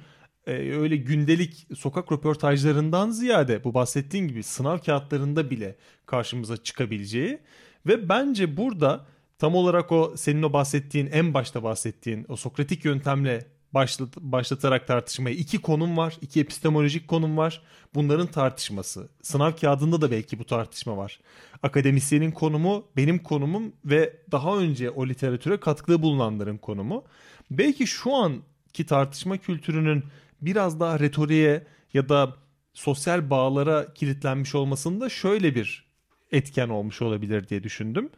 e, 0.47 0.51
öyle 0.51 0.97
gündelik 0.97 1.67
sokak 1.77 2.11
röportajlarından 2.11 3.09
ziyade 3.09 3.63
bu 3.63 3.73
bahsettiğim 3.73 4.27
gibi 4.27 4.43
sınav 4.43 4.77
kağıtlarında 4.77 5.49
bile 5.49 5.75
karşımıza 6.05 6.57
çıkabileceği 6.57 7.39
ve 7.87 8.09
bence 8.09 8.57
burada 8.57 9.05
tam 9.37 9.55
olarak 9.55 9.91
o 9.91 10.13
senin 10.17 10.43
o 10.43 10.53
bahsettiğin 10.53 11.09
en 11.11 11.33
başta 11.33 11.63
bahsettiğin 11.63 12.25
o 12.29 12.35
sokratik 12.35 12.85
yöntemle 12.85 13.45
başlat, 13.73 14.17
başlatarak 14.17 14.87
tartışmayı. 14.87 15.35
iki 15.35 15.57
konum 15.57 15.97
var, 15.97 16.17
iki 16.21 16.39
epistemolojik 16.39 17.07
konum 17.07 17.37
var. 17.37 17.61
Bunların 17.95 18.27
tartışması. 18.27 19.09
Sınav 19.21 19.51
kağıdında 19.51 20.01
da 20.01 20.11
belki 20.11 20.39
bu 20.39 20.45
tartışma 20.45 20.97
var. 20.97 21.19
Akademisyenin 21.63 22.31
konumu, 22.31 22.85
benim 22.97 23.19
konumum 23.19 23.73
ve 23.85 24.17
daha 24.31 24.57
önce 24.57 24.89
o 24.89 25.07
literatüre 25.07 25.59
katkıda 25.59 26.01
bulunanların 26.01 26.57
konumu. 26.57 27.03
Belki 27.51 27.87
şu 27.87 28.13
anki 28.13 28.85
tartışma 28.85 29.37
kültürünün 29.37 30.03
biraz 30.41 30.79
daha 30.79 30.99
retoriğe 30.99 31.67
ya 31.93 32.09
da 32.09 32.35
sosyal 32.73 33.29
bağlara 33.29 33.93
kilitlenmiş 33.93 34.55
olmasında 34.55 35.09
şöyle 35.09 35.55
bir 35.55 35.85
etken 36.31 36.69
olmuş 36.69 37.01
olabilir 37.01 37.47
diye 37.47 37.63
düşündüm. 37.63 38.09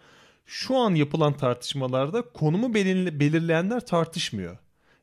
Şu 0.45 0.77
an 0.77 0.95
yapılan 0.95 1.33
tartışmalarda 1.33 2.21
konumu 2.21 2.73
belirleyenler 2.73 3.85
tartışmıyor. 3.85 4.57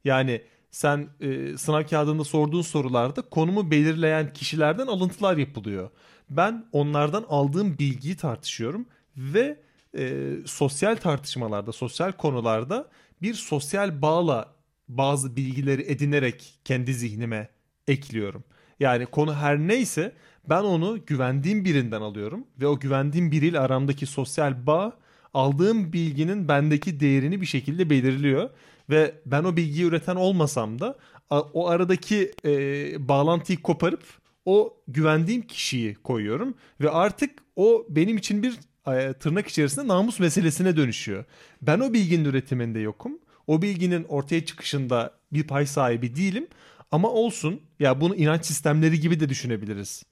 Yani 0.04 0.42
sen 0.70 1.08
e, 1.20 1.56
sınav 1.56 1.82
kağıdında 1.82 2.24
sorduğun 2.24 2.62
sorularda 2.62 3.22
konumu 3.22 3.70
belirleyen 3.70 4.32
kişilerden 4.32 4.86
alıntılar 4.86 5.36
yapılıyor. 5.36 5.90
Ben 6.30 6.66
onlardan 6.72 7.24
aldığım 7.28 7.78
bilgiyi 7.78 8.16
tartışıyorum 8.16 8.86
ve 9.16 9.60
e, 9.98 10.32
sosyal 10.46 10.96
tartışmalarda, 10.96 11.72
sosyal 11.72 12.12
konularda 12.12 12.88
bir 13.22 13.34
sosyal 13.34 14.02
bağla 14.02 14.54
bazı 14.88 15.36
bilgileri 15.36 15.82
edinerek 15.82 16.54
kendi 16.64 16.94
zihnime 16.94 17.48
ekliyorum. 17.88 18.44
Yani 18.80 19.06
konu 19.06 19.34
her 19.34 19.58
neyse 19.58 20.12
ben 20.48 20.62
onu 20.62 21.06
güvendiğim 21.06 21.64
birinden 21.64 22.00
alıyorum 22.00 22.46
ve 22.60 22.66
o 22.66 22.80
güvendiğim 22.80 23.32
biriyle 23.32 23.60
aramdaki 23.60 24.06
sosyal 24.06 24.66
bağ 24.66 24.92
aldığım 25.34 25.92
bilginin 25.92 26.48
bendeki 26.48 27.00
değerini 27.00 27.40
bir 27.40 27.46
şekilde 27.46 27.90
belirliyor 27.90 28.50
ve 28.92 29.14
ben 29.26 29.44
o 29.44 29.56
bilgiyi 29.56 29.84
üreten 29.84 30.16
olmasam 30.16 30.78
da 30.78 30.98
o 31.30 31.68
aradaki 31.68 32.32
e, 32.44 33.08
bağlantıyı 33.08 33.62
koparıp 33.62 34.02
o 34.44 34.76
güvendiğim 34.88 35.42
kişiyi 35.42 35.94
koyuyorum 35.94 36.54
ve 36.80 36.90
artık 36.90 37.30
o 37.56 37.86
benim 37.88 38.16
için 38.16 38.42
bir 38.42 38.58
e, 38.86 39.12
tırnak 39.12 39.48
içerisinde 39.48 39.88
namus 39.88 40.20
meselesine 40.20 40.76
dönüşüyor. 40.76 41.24
Ben 41.62 41.80
o 41.80 41.92
bilginin 41.92 42.24
üretiminde 42.24 42.80
yokum. 42.80 43.18
O 43.46 43.62
bilginin 43.62 44.04
ortaya 44.04 44.44
çıkışında 44.44 45.14
bir 45.32 45.46
pay 45.46 45.66
sahibi 45.66 46.16
değilim. 46.16 46.46
Ama 46.90 47.10
olsun 47.10 47.60
ya 47.80 48.00
bunu 48.00 48.14
inanç 48.14 48.44
sistemleri 48.44 49.00
gibi 49.00 49.20
de 49.20 49.28
düşünebiliriz. 49.28 50.04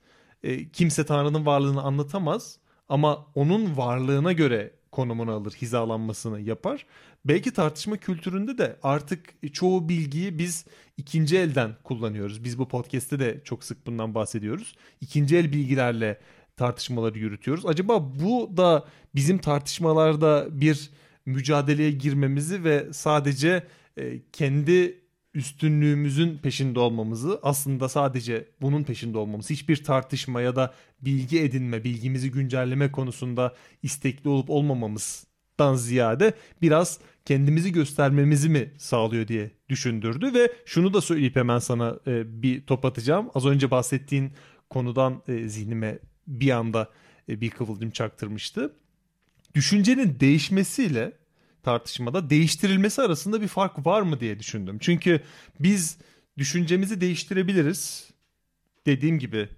E, 0.42 0.68
kimse 0.68 1.06
Tanrı'nın 1.06 1.46
varlığını 1.46 1.82
anlatamaz 1.82 2.58
ama 2.88 3.26
onun 3.34 3.76
varlığına 3.76 4.32
göre 4.32 4.72
konumunu 4.92 5.32
alır, 5.32 5.52
hizalanmasını 5.52 6.40
yapar. 6.40 6.86
Belki 7.24 7.52
tartışma 7.52 7.96
kültüründe 7.96 8.58
de 8.58 8.76
artık 8.82 9.52
çoğu 9.52 9.88
bilgiyi 9.88 10.38
biz 10.38 10.64
ikinci 10.96 11.38
elden 11.38 11.76
kullanıyoruz. 11.84 12.44
Biz 12.44 12.58
bu 12.58 12.68
podcast'te 12.68 13.18
de 13.18 13.40
çok 13.44 13.64
sık 13.64 13.86
bundan 13.86 14.14
bahsediyoruz. 14.14 14.76
İkinci 15.00 15.36
el 15.36 15.52
bilgilerle 15.52 16.20
tartışmaları 16.56 17.18
yürütüyoruz. 17.18 17.66
Acaba 17.66 18.12
bu 18.20 18.56
da 18.56 18.84
bizim 19.14 19.38
tartışmalarda 19.38 20.46
bir 20.50 20.90
mücadeleye 21.26 21.90
girmemizi 21.90 22.64
ve 22.64 22.92
sadece 22.92 23.66
e, 23.96 24.20
kendi 24.32 25.00
üstünlüğümüzün 25.34 26.38
peşinde 26.38 26.80
olmamızı 26.80 27.40
aslında 27.42 27.88
sadece 27.88 28.48
bunun 28.60 28.82
peşinde 28.82 29.18
olmamız 29.18 29.50
hiçbir 29.50 29.84
tartışma 29.84 30.40
ya 30.40 30.56
da 30.56 30.74
bilgi 31.00 31.40
edinme 31.40 31.84
bilgimizi 31.84 32.30
güncelleme 32.30 32.92
konusunda 32.92 33.54
istekli 33.82 34.30
olup 34.30 34.50
olmamamızdan 34.50 35.74
ziyade 35.74 36.34
biraz 36.62 37.00
kendimizi 37.24 37.72
göstermemizi 37.72 38.48
mi 38.48 38.72
sağlıyor 38.78 39.28
diye 39.28 39.50
düşündürdü 39.68 40.34
ve 40.34 40.52
şunu 40.66 40.94
da 40.94 41.00
söyleyip 41.00 41.36
hemen 41.36 41.58
sana 41.58 41.98
e, 42.06 42.42
bir 42.42 42.66
top 42.66 42.84
atacağım. 42.84 43.30
Az 43.34 43.46
önce 43.46 43.70
bahsettiğin 43.70 44.32
konudan 44.70 45.22
e, 45.28 45.48
zihnime 45.48 45.98
bir 46.26 46.50
anda 46.50 46.90
e, 47.28 47.40
bir 47.40 47.50
kıvılcım 47.50 47.90
çaktırmıştı. 47.90 48.76
Düşüncenin 49.54 50.20
değişmesiyle 50.20 51.19
tartışmada 51.62 52.30
değiştirilmesi 52.30 53.02
arasında 53.02 53.42
bir 53.42 53.48
fark 53.48 53.86
var 53.86 54.02
mı 54.02 54.20
diye 54.20 54.38
düşündüm. 54.38 54.78
Çünkü 54.80 55.20
biz 55.60 55.98
düşüncemizi 56.38 57.00
değiştirebiliriz. 57.00 58.10
Dediğim 58.86 59.18
gibi 59.18 59.48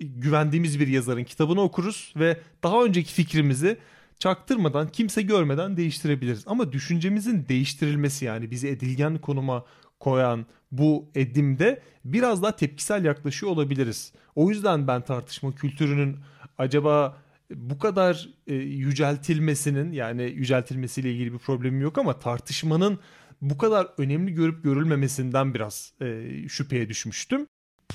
güvendiğimiz 0.00 0.80
bir 0.80 0.88
yazarın 0.88 1.24
kitabını 1.24 1.60
okuruz 1.60 2.12
ve 2.16 2.40
daha 2.62 2.84
önceki 2.84 3.12
fikrimizi 3.12 3.78
çaktırmadan, 4.18 4.88
kimse 4.88 5.22
görmeden 5.22 5.76
değiştirebiliriz. 5.76 6.42
Ama 6.46 6.72
düşüncemizin 6.72 7.46
değiştirilmesi 7.48 8.24
yani 8.24 8.50
bizi 8.50 8.68
edilgen 8.68 9.18
konuma 9.18 9.64
koyan 10.00 10.46
bu 10.72 11.10
edimde 11.14 11.82
biraz 12.04 12.42
daha 12.42 12.56
tepkisel 12.56 13.04
yaklaşıyor 13.04 13.52
olabiliriz. 13.52 14.12
O 14.34 14.50
yüzden 14.50 14.86
ben 14.86 15.02
tartışma 15.02 15.54
kültürünün 15.54 16.16
acaba 16.58 17.16
bu 17.56 17.78
kadar 17.78 18.28
e, 18.46 18.54
yüceltilmesinin 18.54 19.92
yani 19.92 20.22
yüceltilmesiyle 20.22 21.12
ilgili 21.12 21.32
bir 21.32 21.38
problemim 21.38 21.80
yok 21.80 21.98
ama 21.98 22.18
tartışmanın 22.18 22.98
bu 23.40 23.58
kadar 23.58 23.88
önemli 23.98 24.34
görüp 24.34 24.64
görülmemesinden 24.64 25.54
biraz 25.54 25.92
e, 26.00 26.30
şüpheye 26.48 26.88
düşmüştüm. 26.88 27.46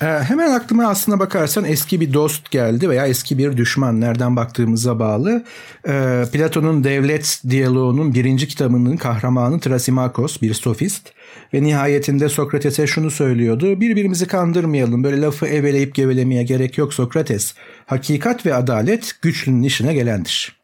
Ee, 0.02 0.06
hemen 0.06 0.52
aklıma 0.52 0.88
aslına 0.88 1.20
bakarsan 1.20 1.66
eski 1.66 2.02
bir 2.02 2.14
dost 2.14 2.52
geldi 2.52 2.90
veya 2.90 3.08
eski 3.08 3.38
bir 3.38 3.58
düşman 3.58 4.02
nereden 4.02 4.36
baktığımıza 4.36 5.00
bağlı. 5.00 5.44
Ee, 5.88 6.24
Platon'un 6.34 6.84
devlet 6.84 7.42
diyaloğunun 7.50 8.14
birinci 8.14 8.48
kitabının 8.48 8.98
kahramanı 8.98 9.60
Trasimakos 9.60 10.42
bir 10.42 10.54
sofist 10.54 11.14
ve 11.54 11.64
nihayetinde 11.64 12.30
Sokrates'e 12.30 12.88
şunu 12.88 13.12
söylüyordu. 13.12 13.82
Birbirimizi 13.82 14.28
kandırmayalım 14.28 15.04
böyle 15.04 15.22
lafı 15.22 15.48
eveleyip 15.48 15.96
gevelemeye 15.96 16.44
gerek 16.44 16.78
yok 16.78 16.94
Sokrates. 16.94 17.54
Hakikat 17.86 18.46
ve 18.46 18.54
adalet 18.54 19.22
güçlünün 19.22 19.64
işine 19.64 19.94
gelendir. 19.94 20.60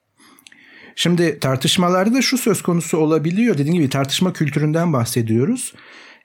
Şimdi 0.95 1.39
tartışmalarda 1.39 2.13
da 2.13 2.21
şu 2.21 2.37
söz 2.37 2.61
konusu 2.61 2.97
olabiliyor. 2.97 3.57
Dediğim 3.57 3.77
gibi 3.77 3.89
tartışma 3.89 4.33
kültüründen 4.33 4.93
bahsediyoruz. 4.93 5.73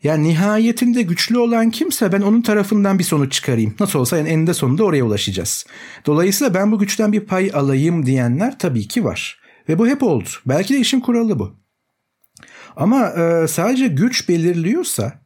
Yani 0.03 0.29
nihayetinde 0.29 1.03
güçlü 1.03 1.39
olan 1.39 1.71
kimse 1.71 2.13
ben 2.13 2.21
onun 2.21 2.43
tarafından 2.43 2.99
bir 2.99 3.05
sonuç 3.05 3.33
çıkarayım. 3.33 3.75
Nasıl 3.81 3.99
olsa 3.99 4.19
yani 4.19 4.29
eninde 4.29 4.55
sonunda 4.55 4.85
oraya 4.85 5.05
ulaşacağız. 5.05 5.67
Dolayısıyla 6.07 6.55
ben 6.55 6.73
bu 6.73 6.79
güçten 6.79 7.13
bir 7.13 7.21
pay 7.21 7.51
alayım 7.55 8.07
diyenler 8.07 8.59
tabii 8.59 8.89
ki 8.89 9.05
var. 9.05 9.41
Ve 9.69 9.79
bu 9.79 9.89
hep 9.89 10.03
oldu. 10.03 10.29
Belki 10.47 10.75
de 10.75 10.79
işin 10.79 11.01
kuralı 11.01 11.39
bu. 11.39 11.57
Ama 12.77 13.09
e, 13.09 13.49
sadece 13.49 13.89
güç 13.89 14.29
belirliyorsa 14.29 15.21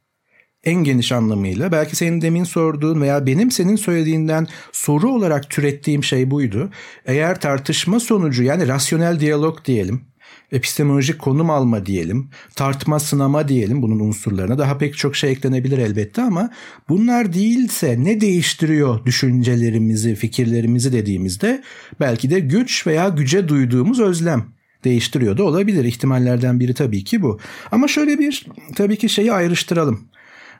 en 0.64 0.84
geniş 0.84 1.12
anlamıyla 1.12 1.72
belki 1.72 1.96
senin 1.96 2.20
demin 2.20 2.44
sorduğun 2.44 3.00
veya 3.00 3.26
benim 3.26 3.50
senin 3.50 3.76
söylediğinden 3.76 4.46
soru 4.72 5.12
olarak 5.12 5.50
türettiğim 5.50 6.04
şey 6.04 6.30
buydu. 6.30 6.70
Eğer 7.06 7.40
tartışma 7.40 8.00
sonucu 8.00 8.42
yani 8.42 8.68
rasyonel 8.68 9.20
diyalog 9.20 9.64
diyelim 9.64 10.04
epistemolojik 10.52 11.18
konum 11.18 11.50
alma 11.50 11.86
diyelim, 11.86 12.28
tartma 12.54 13.00
sınama 13.00 13.48
diyelim 13.48 13.82
bunun 13.82 14.00
unsurlarına. 14.00 14.58
Daha 14.58 14.78
pek 14.78 14.96
çok 14.96 15.16
şey 15.16 15.30
eklenebilir 15.30 15.78
elbette 15.78 16.22
ama 16.22 16.50
bunlar 16.88 17.32
değilse 17.32 18.04
ne 18.04 18.20
değiştiriyor 18.20 19.04
düşüncelerimizi, 19.04 20.14
fikirlerimizi 20.14 20.92
dediğimizde 20.92 21.62
belki 22.00 22.30
de 22.30 22.40
güç 22.40 22.86
veya 22.86 23.08
güce 23.08 23.48
duyduğumuz 23.48 24.00
özlem 24.00 24.44
değiştiriyor 24.84 25.38
da 25.38 25.44
olabilir. 25.44 25.84
İhtimallerden 25.84 26.60
biri 26.60 26.74
tabii 26.74 27.04
ki 27.04 27.22
bu. 27.22 27.40
Ama 27.72 27.88
şöyle 27.88 28.18
bir 28.18 28.46
tabii 28.74 28.96
ki 28.96 29.08
şeyi 29.08 29.32
ayrıştıralım 29.32 30.08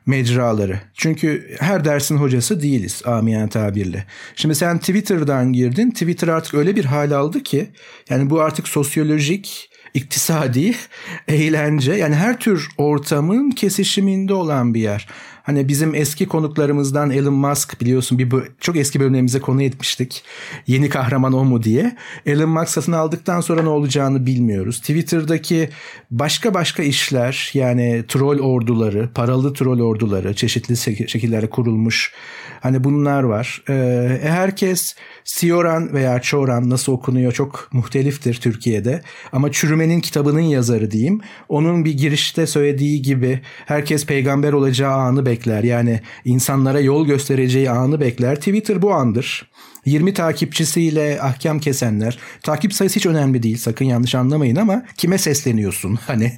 mecraları. 0.06 0.80
Çünkü 0.94 1.56
her 1.61 1.84
dersin 1.84 2.16
hocası 2.16 2.62
değiliz 2.62 3.02
amiyen 3.07 3.48
tabirle. 3.48 4.05
Şimdi 4.37 4.55
sen 4.55 4.78
Twitter'dan 4.78 5.52
girdin. 5.52 5.90
Twitter 5.90 6.28
artık 6.28 6.55
öyle 6.55 6.76
bir 6.76 6.85
hal 6.85 7.11
aldı 7.11 7.42
ki 7.42 7.66
yani 8.11 8.31
bu 8.31 8.40
artık 8.40 8.68
sosyolojik 8.68 9.70
iktisadi, 9.94 10.74
eğlence 11.28 11.92
yani 11.92 12.14
her 12.14 12.40
tür 12.40 12.68
ortamın 12.78 13.50
kesişiminde 13.50 14.35
olan 14.35 14.74
bir 14.74 14.81
yer. 14.81 15.09
Hani 15.44 15.68
bizim 15.68 15.94
eski 15.94 16.28
konuklarımızdan 16.28 17.11
Elon 17.11 17.35
Musk 17.35 17.80
biliyorsun 17.80 18.18
bir 18.18 18.33
çok 18.61 18.76
eski 18.76 19.00
bölümlerimize 19.00 19.40
konu 19.40 19.62
etmiştik. 19.62 20.24
Yeni 20.66 20.88
kahraman 20.88 21.33
o 21.33 21.44
mu 21.44 21.62
diye. 21.62 21.96
Elon 22.26 22.48
Musk 22.48 22.68
satın 22.68 22.92
aldıktan 22.92 23.40
sonra 23.40 23.62
ne 23.62 23.68
olacağını 23.68 24.26
bilmiyoruz. 24.26 24.80
Twitter'daki 24.80 25.68
başka 26.11 26.54
başka 26.54 26.83
işler 26.83 27.50
yani 27.54 28.04
troll 28.09 28.38
orduları, 28.38 29.11
paralı 29.14 29.54
troll 29.54 29.80
orduları 29.80 30.35
çeşitli 30.35 30.76
şekillerde 31.09 31.50
kurulmuş. 31.50 32.12
Hani 32.61 32.85
bunlar 32.85 33.22
var. 33.22 33.62
Ee, 33.68 34.18
herkes 34.22 34.94
Sioran 35.24 35.92
veya 35.92 36.20
Çoran 36.20 36.70
nasıl 36.70 36.92
okunuyor 36.92 37.33
çok 37.33 37.68
muhteliftir 37.72 38.35
Türkiye'de. 38.35 39.02
Ama 39.33 39.52
Çürüme'nin 39.52 40.00
kitabının 40.00 40.40
yazarı 40.40 40.90
diyeyim. 40.90 41.20
Onun 41.48 41.85
bir 41.85 41.92
girişte 41.92 42.46
söylediği 42.46 43.02
gibi 43.02 43.40
herkes 43.66 44.07
peygamber 44.07 44.52
olacağı 44.52 44.92
anı 44.92 45.26
bekler. 45.35 45.64
Yani 45.64 46.01
insanlara 46.25 46.81
yol 46.81 47.07
göstereceği 47.07 47.70
anı 47.70 48.01
bekler. 48.01 48.37
Twitter 48.37 48.83
bu 48.83 48.92
andır. 48.92 49.51
20 49.85 50.14
takipçisiyle 50.14 51.18
ahkam 51.23 51.59
kesenler. 51.59 52.18
Takip 52.42 52.75
sayısı 52.75 52.97
hiç 52.97 53.07
önemli 53.07 53.42
değil 53.42 53.57
sakın 53.57 53.85
yanlış 53.85 54.14
anlamayın 54.14 54.57
ama 54.57 54.83
kime 54.97 55.18
sesleniyorsun? 55.18 55.99
Hani 56.07 56.33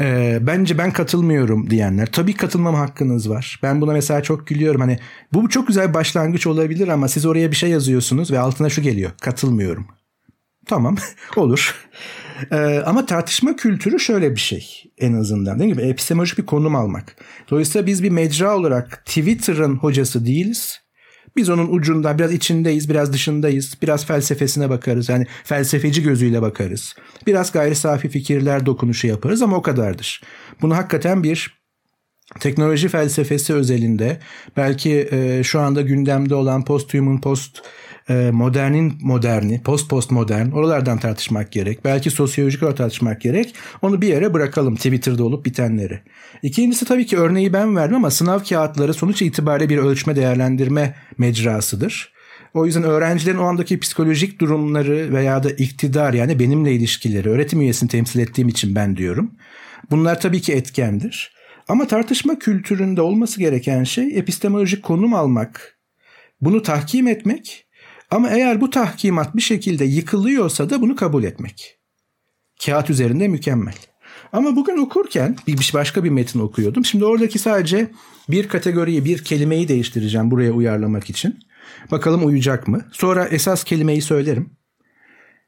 e, 0.00 0.38
bence 0.40 0.78
ben 0.78 0.90
katılmıyorum 0.90 1.70
diyenler. 1.70 2.12
Tabii 2.12 2.34
katılmam 2.34 2.74
hakkınız 2.74 3.30
var. 3.30 3.60
Ben 3.62 3.80
buna 3.80 3.92
mesela 3.92 4.22
çok 4.22 4.46
gülüyorum. 4.46 4.80
Hani 4.80 4.98
bu 5.32 5.48
çok 5.48 5.66
güzel 5.66 5.94
başlangıç 5.94 6.46
olabilir 6.46 6.88
ama 6.88 7.08
siz 7.08 7.26
oraya 7.26 7.50
bir 7.50 7.56
şey 7.56 7.70
yazıyorsunuz 7.70 8.30
ve 8.30 8.38
altına 8.38 8.68
şu 8.68 8.82
geliyor. 8.82 9.10
Katılmıyorum. 9.20 9.86
Tamam 10.68 10.96
olur. 11.36 11.88
Ee, 12.52 12.82
ama 12.86 13.06
tartışma 13.06 13.56
kültürü 13.56 14.00
şöyle 14.00 14.34
bir 14.34 14.40
şey 14.40 14.92
en 14.98 15.12
azından. 15.12 15.58
Değil 15.58 15.76
mi? 15.76 15.82
Epistemolojik 15.82 16.38
bir 16.38 16.46
konum 16.46 16.76
almak. 16.76 17.16
Dolayısıyla 17.50 17.86
biz 17.86 18.02
bir 18.02 18.10
mecra 18.10 18.56
olarak 18.56 19.02
Twitter'ın 19.06 19.76
hocası 19.76 20.26
değiliz. 20.26 20.80
Biz 21.36 21.50
onun 21.50 21.68
ucunda 21.72 22.18
biraz 22.18 22.32
içindeyiz, 22.32 22.88
biraz 22.88 23.12
dışındayız. 23.12 23.78
Biraz 23.82 24.06
felsefesine 24.06 24.70
bakarız. 24.70 25.08
Yani 25.08 25.26
felsefeci 25.44 26.02
gözüyle 26.02 26.42
bakarız. 26.42 26.94
Biraz 27.26 27.52
gayri 27.52 27.74
safi 27.74 28.08
fikirler 28.08 28.66
dokunuşu 28.66 29.06
yaparız 29.06 29.42
ama 29.42 29.56
o 29.56 29.62
kadardır. 29.62 30.22
Bunu 30.62 30.76
hakikaten 30.76 31.22
bir 31.22 31.58
teknoloji 32.40 32.88
felsefesi 32.88 33.54
özelinde 33.54 34.18
belki 34.56 35.08
e, 35.10 35.42
şu 35.44 35.60
anda 35.60 35.82
gündemde 35.82 36.34
olan 36.34 36.64
post-human 36.64 37.20
post 37.20 37.62
modernin 38.32 38.98
moderni, 39.02 39.62
post 39.62 39.90
post 39.90 40.10
modern 40.10 40.50
oralardan 40.50 40.98
tartışmak 40.98 41.52
gerek. 41.52 41.84
Belki 41.84 42.10
sosyolojik 42.10 42.62
olarak 42.62 42.76
tartışmak 42.76 43.20
gerek. 43.20 43.54
Onu 43.82 44.02
bir 44.02 44.08
yere 44.08 44.34
bırakalım 44.34 44.76
Twitter'da 44.76 45.24
olup 45.24 45.46
bitenleri. 45.46 46.00
İkincisi 46.42 46.84
tabii 46.84 47.06
ki 47.06 47.18
örneği 47.18 47.52
ben 47.52 47.76
verdim 47.76 47.96
ama 47.96 48.10
sınav 48.10 48.40
kağıtları 48.44 48.94
sonuç 48.94 49.22
itibariyle 49.22 49.68
bir 49.68 49.78
ölçme 49.78 50.16
değerlendirme 50.16 50.94
mecrasıdır. 51.18 52.12
O 52.54 52.66
yüzden 52.66 52.82
öğrencilerin 52.82 53.38
o 53.38 53.44
andaki 53.44 53.80
psikolojik 53.80 54.40
durumları 54.40 55.12
veya 55.12 55.42
da 55.42 55.50
iktidar 55.50 56.14
yani 56.14 56.38
benimle 56.38 56.72
ilişkileri 56.72 57.30
öğretim 57.30 57.60
üyesini 57.60 57.88
temsil 57.88 58.20
ettiğim 58.20 58.48
için 58.48 58.74
ben 58.74 58.96
diyorum. 58.96 59.30
Bunlar 59.90 60.20
tabii 60.20 60.40
ki 60.40 60.52
etkendir. 60.52 61.32
Ama 61.68 61.86
tartışma 61.86 62.38
kültüründe 62.38 63.02
olması 63.02 63.40
gereken 63.40 63.84
şey 63.84 64.18
epistemolojik 64.18 64.82
konum 64.82 65.14
almak, 65.14 65.78
bunu 66.40 66.62
tahkim 66.62 67.06
etmek 67.06 67.67
ama 68.10 68.30
eğer 68.30 68.60
bu 68.60 68.70
tahkimat 68.70 69.36
bir 69.36 69.42
şekilde 69.42 69.84
yıkılıyorsa 69.84 70.70
da 70.70 70.80
bunu 70.80 70.96
kabul 70.96 71.24
etmek. 71.24 71.78
Kağıt 72.64 72.90
üzerinde 72.90 73.28
mükemmel. 73.28 73.74
Ama 74.32 74.56
bugün 74.56 74.78
okurken 74.78 75.36
bir 75.46 75.70
başka 75.74 76.04
bir 76.04 76.10
metin 76.10 76.40
okuyordum. 76.40 76.84
Şimdi 76.84 77.04
oradaki 77.04 77.38
sadece 77.38 77.90
bir 78.28 78.48
kategoriyi, 78.48 79.04
bir 79.04 79.24
kelimeyi 79.24 79.68
değiştireceğim 79.68 80.30
buraya 80.30 80.52
uyarlamak 80.52 81.10
için. 81.10 81.38
Bakalım 81.90 82.26
uyacak 82.26 82.68
mı? 82.68 82.84
Sonra 82.92 83.24
esas 83.28 83.64
kelimeyi 83.64 84.02
söylerim. 84.02 84.50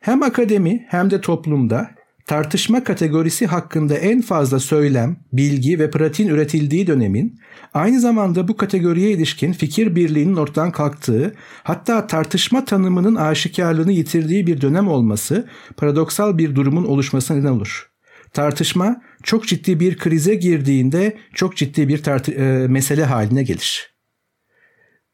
Hem 0.00 0.22
akademi 0.22 0.86
hem 0.88 1.10
de 1.10 1.20
toplumda 1.20 1.90
tartışma 2.30 2.84
kategorisi 2.84 3.46
hakkında 3.46 3.94
en 3.94 4.22
fazla 4.22 4.60
söylem, 4.60 5.16
bilgi 5.32 5.78
ve 5.78 5.90
pratiğin 5.90 6.28
üretildiği 6.28 6.86
dönemin, 6.86 7.40
aynı 7.74 8.00
zamanda 8.00 8.48
bu 8.48 8.56
kategoriye 8.56 9.10
ilişkin 9.10 9.52
fikir 9.52 9.96
birliğinin 9.96 10.36
ortadan 10.36 10.72
kalktığı, 10.72 11.34
hatta 11.62 12.06
tartışma 12.06 12.64
tanımının 12.64 13.14
aşikarlığını 13.14 13.92
yitirdiği 13.92 14.46
bir 14.46 14.60
dönem 14.60 14.88
olması 14.88 15.48
paradoksal 15.76 16.38
bir 16.38 16.54
durumun 16.54 16.84
oluşmasına 16.84 17.36
neden 17.36 17.52
olur. 17.52 17.90
Tartışma 18.32 19.02
çok 19.22 19.46
ciddi 19.46 19.80
bir 19.80 19.98
krize 19.98 20.34
girdiğinde 20.34 21.16
çok 21.34 21.56
ciddi 21.56 21.88
bir 21.88 22.02
tartı- 22.02 22.32
e, 22.32 22.68
mesele 22.68 23.04
haline 23.04 23.42
gelir. 23.42 23.94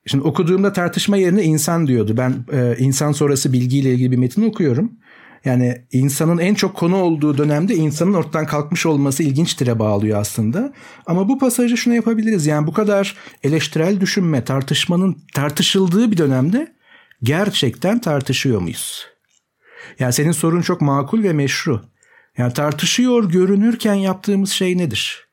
Şimdi 0.07 0.25
okuduğumda 0.25 0.73
tartışma 0.73 1.17
yerine 1.17 1.43
insan 1.43 1.87
diyordu. 1.87 2.15
Ben 2.17 2.45
e, 2.53 2.77
insan 2.79 3.13
sonrası 3.13 3.53
bilgiyle 3.53 3.93
ilgili 3.93 4.11
bir 4.11 4.17
metin 4.17 4.43
okuyorum. 4.43 4.93
Yani 5.47 5.87
insanın 5.93 6.39
en 6.39 6.55
çok 6.55 6.77
konu 6.77 6.97
olduğu 6.97 7.39
dönemde 7.39 7.75
insanın 7.75 8.15
ortadan 8.15 8.47
kalkmış 8.47 8.87
olması 8.87 9.23
ilginçtire 9.23 9.79
bağlıyor 9.79 10.21
aslında. 10.21 10.73
Ama 11.07 11.29
bu 11.29 11.39
pasajı 11.39 11.77
şuna 11.77 11.95
yapabiliriz. 11.95 12.47
Yani 12.47 12.67
bu 12.67 12.73
kadar 12.73 13.17
eleştirel 13.43 14.01
düşünme, 14.01 14.45
tartışmanın 14.45 15.23
tartışıldığı 15.35 16.11
bir 16.11 16.17
dönemde 16.17 16.75
gerçekten 17.23 17.99
tartışıyor 17.99 18.61
muyuz? 18.61 19.07
Yani 19.99 20.13
senin 20.13 20.33
sorun 20.33 20.63
çok 20.63 20.81
makul 20.81 21.23
ve 21.23 21.33
meşru. 21.33 21.85
Yani 22.39 22.53
tartışıyor 22.53 23.31
görünürken 23.31 23.95
yaptığımız 23.95 24.51
şey 24.51 24.79
nedir? 24.79 25.29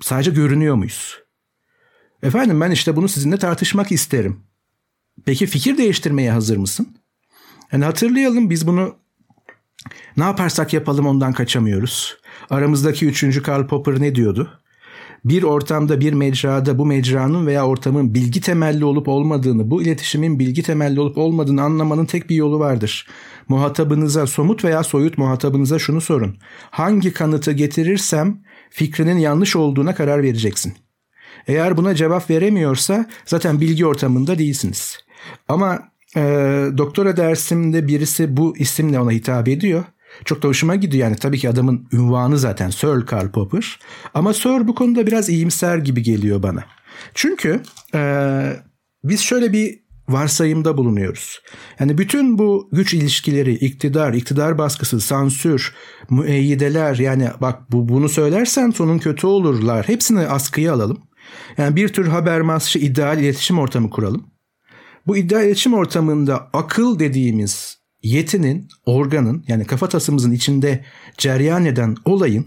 Sadece 0.00 0.30
görünüyor 0.30 0.74
muyuz? 0.74 1.18
Efendim 2.22 2.60
ben 2.60 2.70
işte 2.70 2.96
bunu 2.96 3.08
sizinle 3.08 3.36
tartışmak 3.36 3.92
isterim. 3.92 4.40
Peki 5.24 5.46
fikir 5.46 5.78
değiştirmeye 5.78 6.32
hazır 6.32 6.56
mısın? 6.56 7.03
Yani 7.72 7.84
hatırlayalım 7.84 8.50
biz 8.50 8.66
bunu 8.66 8.96
ne 10.16 10.24
yaparsak 10.24 10.72
yapalım 10.72 11.06
ondan 11.06 11.32
kaçamıyoruz. 11.32 12.16
Aramızdaki 12.50 13.06
üçüncü 13.06 13.42
Karl 13.42 13.66
Popper 13.66 14.00
ne 14.00 14.14
diyordu? 14.14 14.60
Bir 15.24 15.42
ortamda 15.42 16.00
bir 16.00 16.12
mecrada 16.12 16.78
bu 16.78 16.86
mecranın 16.86 17.46
veya 17.46 17.66
ortamın 17.66 18.14
bilgi 18.14 18.40
temelli 18.40 18.84
olup 18.84 19.08
olmadığını, 19.08 19.70
bu 19.70 19.82
iletişimin 19.82 20.38
bilgi 20.38 20.62
temelli 20.62 21.00
olup 21.00 21.18
olmadığını 21.18 21.62
anlamanın 21.62 22.06
tek 22.06 22.30
bir 22.30 22.36
yolu 22.36 22.58
vardır. 22.58 23.06
Muhatabınıza, 23.48 24.26
somut 24.26 24.64
veya 24.64 24.82
soyut 24.82 25.18
muhatabınıza 25.18 25.78
şunu 25.78 26.00
sorun. 26.00 26.36
Hangi 26.70 27.12
kanıtı 27.12 27.52
getirirsem 27.52 28.42
fikrinin 28.70 29.18
yanlış 29.18 29.56
olduğuna 29.56 29.94
karar 29.94 30.22
vereceksin. 30.22 30.74
Eğer 31.46 31.76
buna 31.76 31.94
cevap 31.94 32.30
veremiyorsa 32.30 33.06
zaten 33.26 33.60
bilgi 33.60 33.86
ortamında 33.86 34.38
değilsiniz. 34.38 34.98
Ama 35.48 35.93
e, 36.16 36.20
doktora 36.78 37.16
dersimde 37.16 37.88
birisi 37.88 38.36
bu 38.36 38.56
isimle 38.56 39.00
ona 39.00 39.10
hitap 39.10 39.48
ediyor. 39.48 39.84
Çok 40.24 40.42
da 40.42 40.48
hoşuma 40.48 40.76
gidiyor 40.76 41.08
yani 41.08 41.16
tabii 41.16 41.38
ki 41.38 41.48
adamın 41.48 41.88
ünvanı 41.92 42.38
zaten 42.38 42.70
Sir 42.70 43.06
Karl 43.06 43.28
Popper. 43.28 43.78
Ama 44.14 44.34
Sir 44.34 44.68
bu 44.68 44.74
konuda 44.74 45.06
biraz 45.06 45.28
iyimser 45.28 45.78
gibi 45.78 46.02
geliyor 46.02 46.42
bana. 46.42 46.64
Çünkü 47.14 47.62
e, 47.94 48.00
biz 49.04 49.20
şöyle 49.20 49.52
bir 49.52 49.84
varsayımda 50.08 50.76
bulunuyoruz. 50.76 51.42
Yani 51.80 51.98
bütün 51.98 52.38
bu 52.38 52.68
güç 52.72 52.94
ilişkileri, 52.94 53.54
iktidar, 53.54 54.14
iktidar 54.14 54.58
baskısı, 54.58 55.00
sansür, 55.00 55.74
müeyyideler 56.10 56.96
yani 56.96 57.28
bak 57.40 57.72
bu 57.72 57.88
bunu 57.88 58.08
söylersen 58.08 58.70
sonun 58.70 58.98
kötü 58.98 59.26
olurlar. 59.26 59.88
Hepsini 59.88 60.20
askıya 60.20 60.74
alalım. 60.74 60.98
Yani 61.58 61.76
bir 61.76 61.88
tür 61.88 62.06
haber 62.06 62.40
masşı 62.40 62.78
ideal 62.78 63.18
iletişim 63.18 63.58
ortamı 63.58 63.90
kuralım. 63.90 64.33
Bu 65.06 65.16
ideal 65.16 65.44
iletişim 65.44 65.74
ortamında 65.74 66.50
akıl 66.52 66.98
dediğimiz 66.98 67.78
yetinin, 68.02 68.68
organın 68.86 69.44
yani 69.48 69.64
kafatasımızın 69.64 70.32
içinde 70.32 70.84
ceryan 71.18 71.64
eden 71.64 71.96
olayın 72.04 72.46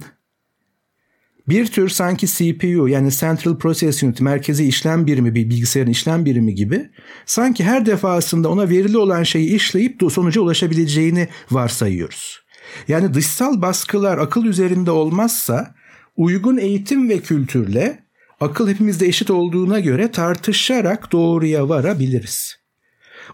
bir 1.50 1.65
tür 1.65 1.89
sanki 1.89 2.28
CPU 2.28 2.88
yani 2.88 3.12
Central 3.12 3.58
Process 3.58 4.04
Unit 4.04 4.22
merkezi 4.22 4.65
işlem 4.65 5.08
birimi 5.08 5.36
bir 5.36 5.50
bilgisayarın 5.50 5.91
işlem 5.91 6.26
birimi 6.26 6.56
gibi 6.56 6.89
sanki 7.26 7.63
her 7.63 7.86
defasında 7.86 8.50
ona 8.50 8.70
verili 8.70 8.98
olan 8.98 9.24
şeyi 9.24 9.56
işleyip 9.56 10.02
sonuca 10.12 10.41
ulaşabileceğini 10.41 11.28
varsayıyoruz. 11.52 12.39
Yani 12.88 13.13
dışsal 13.13 13.62
baskılar 13.62 14.17
akıl 14.17 14.46
üzerinde 14.46 14.91
olmazsa 14.91 15.76
uygun 16.17 16.58
eğitim 16.58 17.10
ve 17.10 17.20
kültürle 17.20 18.07
akıl 18.39 18.69
hepimizde 18.69 19.08
eşit 19.08 19.30
olduğuna 19.30 19.80
göre 19.80 20.12
tartışarak 20.12 21.12
doğruya 21.12 21.69
varabiliriz. 21.69 22.58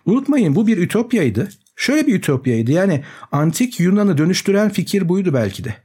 Unutmayın 0.05 0.55
bu 0.55 0.67
bir 0.67 0.77
ütopyaydı. 0.77 1.49
Şöyle 1.75 2.07
bir 2.07 2.15
ütopyaydı 2.15 2.71
yani 2.71 3.03
antik 3.31 3.79
Yunan'ı 3.79 4.17
dönüştüren 4.17 4.69
fikir 4.69 5.09
buydu 5.09 5.33
belki 5.33 5.63
de. 5.63 5.75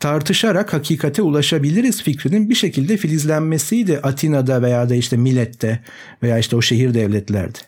Tartışarak 0.00 0.72
hakikate 0.72 1.22
ulaşabiliriz 1.22 2.02
fikrinin 2.02 2.50
bir 2.50 2.54
şekilde 2.54 2.96
filizlenmesiydi 2.96 3.98
Atina'da 3.98 4.62
veya 4.62 4.88
da 4.88 4.94
işte 4.94 5.16
Milet'te 5.16 5.84
veya 6.22 6.38
işte 6.38 6.56
o 6.56 6.62
şehir 6.62 6.94
devletlerde. 6.94 7.58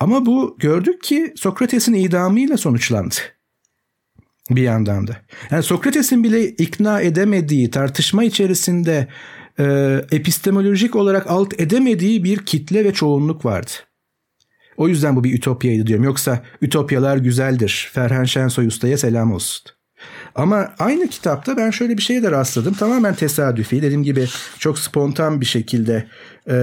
Ama 0.00 0.26
bu 0.26 0.56
gördük 0.58 1.02
ki 1.02 1.32
Sokrates'in 1.36 1.94
idamıyla 1.94 2.56
sonuçlandı. 2.56 3.14
Bir 4.50 4.62
yandan 4.62 5.06
da. 5.06 5.16
Yani 5.50 5.62
Sokrates'in 5.62 6.24
bile 6.24 6.48
ikna 6.48 7.00
edemediği 7.00 7.70
tartışma 7.70 8.24
içerisinde 8.24 9.08
e, 9.58 9.64
epistemolojik 10.10 10.96
olarak 10.96 11.30
alt 11.30 11.60
edemediği 11.60 12.24
bir 12.24 12.38
kitle 12.38 12.84
ve 12.84 12.92
çoğunluk 12.92 13.44
vardı. 13.44 13.70
O 14.76 14.88
yüzden 14.88 15.16
bu 15.16 15.24
bir 15.24 15.34
ütopyaydı 15.34 15.86
diyorum. 15.86 16.04
Yoksa 16.04 16.42
ütopyalar 16.62 17.16
güzeldir. 17.16 17.90
Ferhan 17.92 18.24
Şensoy 18.24 18.66
Usta'ya 18.66 18.98
selam 18.98 19.32
olsun. 19.32 19.64
Ama 20.34 20.74
aynı 20.78 21.08
kitapta 21.08 21.56
ben 21.56 21.70
şöyle 21.70 21.96
bir 21.96 22.02
şeye 22.02 22.22
de 22.22 22.30
rastladım. 22.30 22.74
Tamamen 22.74 23.14
tesadüfi. 23.14 23.82
Dediğim 23.82 24.02
gibi 24.02 24.26
çok 24.58 24.78
spontan 24.78 25.40
bir 25.40 25.46
şekilde 25.46 26.06
e, 26.48 26.56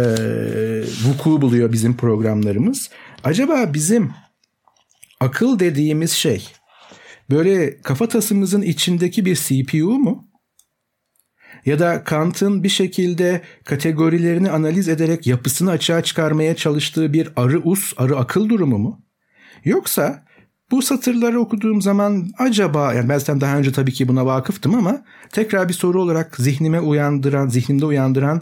vuku 1.05 1.41
buluyor 1.41 1.71
bizim 1.71 1.97
programlarımız. 1.97 2.89
Acaba 3.23 3.73
bizim 3.73 4.11
akıl 5.19 5.59
dediğimiz 5.59 6.11
şey 6.11 6.49
böyle 7.29 7.81
kafatasımızın 7.81 8.61
içindeki 8.61 9.25
bir 9.25 9.35
CPU 9.35 9.89
mu? 9.89 10.30
Ya 11.65 11.79
da 11.79 12.03
Kant'ın 12.03 12.63
bir 12.63 12.69
şekilde 12.69 13.41
kategorilerini 13.63 14.51
analiz 14.51 14.89
ederek 14.89 15.27
yapısını 15.27 15.71
açığa 15.71 16.03
çıkarmaya 16.03 16.55
çalıştığı 16.55 17.13
bir 17.13 17.29
arı 17.35 17.59
us, 17.59 17.93
arı 17.97 18.17
akıl 18.17 18.49
durumu 18.49 18.77
mu? 18.77 19.01
Yoksa 19.65 20.25
bu 20.71 20.81
satırları 20.81 21.39
okuduğum 21.39 21.81
zaman 21.81 22.31
acaba 22.37 22.93
yani 22.93 23.09
ben 23.09 23.17
zaten 23.17 23.41
daha 23.41 23.57
önce 23.57 23.71
tabii 23.71 23.93
ki 23.93 24.07
buna 24.07 24.25
vakıftım 24.25 24.75
ama 24.75 25.03
tekrar 25.31 25.69
bir 25.69 25.73
soru 25.73 26.01
olarak 26.01 26.35
zihnime 26.37 26.79
uyandıran, 26.79 27.47
zihnimde 27.47 27.85
uyandıran 27.85 28.41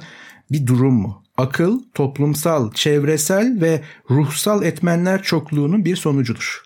bir 0.52 0.68
durum 0.68 0.94
mu? 0.94 1.24
Akıl 1.38 1.80
toplumsal, 1.94 2.72
çevresel 2.74 3.62
ve 3.62 3.82
ruhsal 4.10 4.64
etmenler 4.64 5.24
çokluğunun 5.24 5.86
bir 5.86 5.96
sonucudur. 5.96 6.64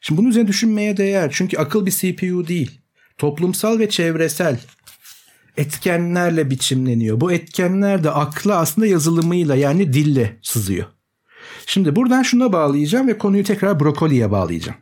Şimdi 0.00 0.18
bunun 0.18 0.28
üzerine 0.28 0.48
düşünmeye 0.48 0.96
değer. 0.96 1.30
Çünkü 1.34 1.58
akıl 1.58 1.86
bir 1.86 1.90
CPU 1.90 2.48
değil 2.48 2.83
toplumsal 3.18 3.78
ve 3.78 3.88
çevresel 3.88 4.58
etkenlerle 5.56 6.50
biçimleniyor. 6.50 7.20
Bu 7.20 7.32
etkenler 7.32 8.04
de 8.04 8.10
akla 8.10 8.56
aslında 8.56 8.86
yazılımıyla 8.86 9.54
yani 9.54 9.92
dille 9.92 10.36
sızıyor. 10.42 10.86
Şimdi 11.66 11.96
buradan 11.96 12.22
şuna 12.22 12.52
bağlayacağım 12.52 13.08
ve 13.08 13.18
konuyu 13.18 13.44
tekrar 13.44 13.80
brokoliye 13.80 14.30
bağlayacağım. 14.30 14.78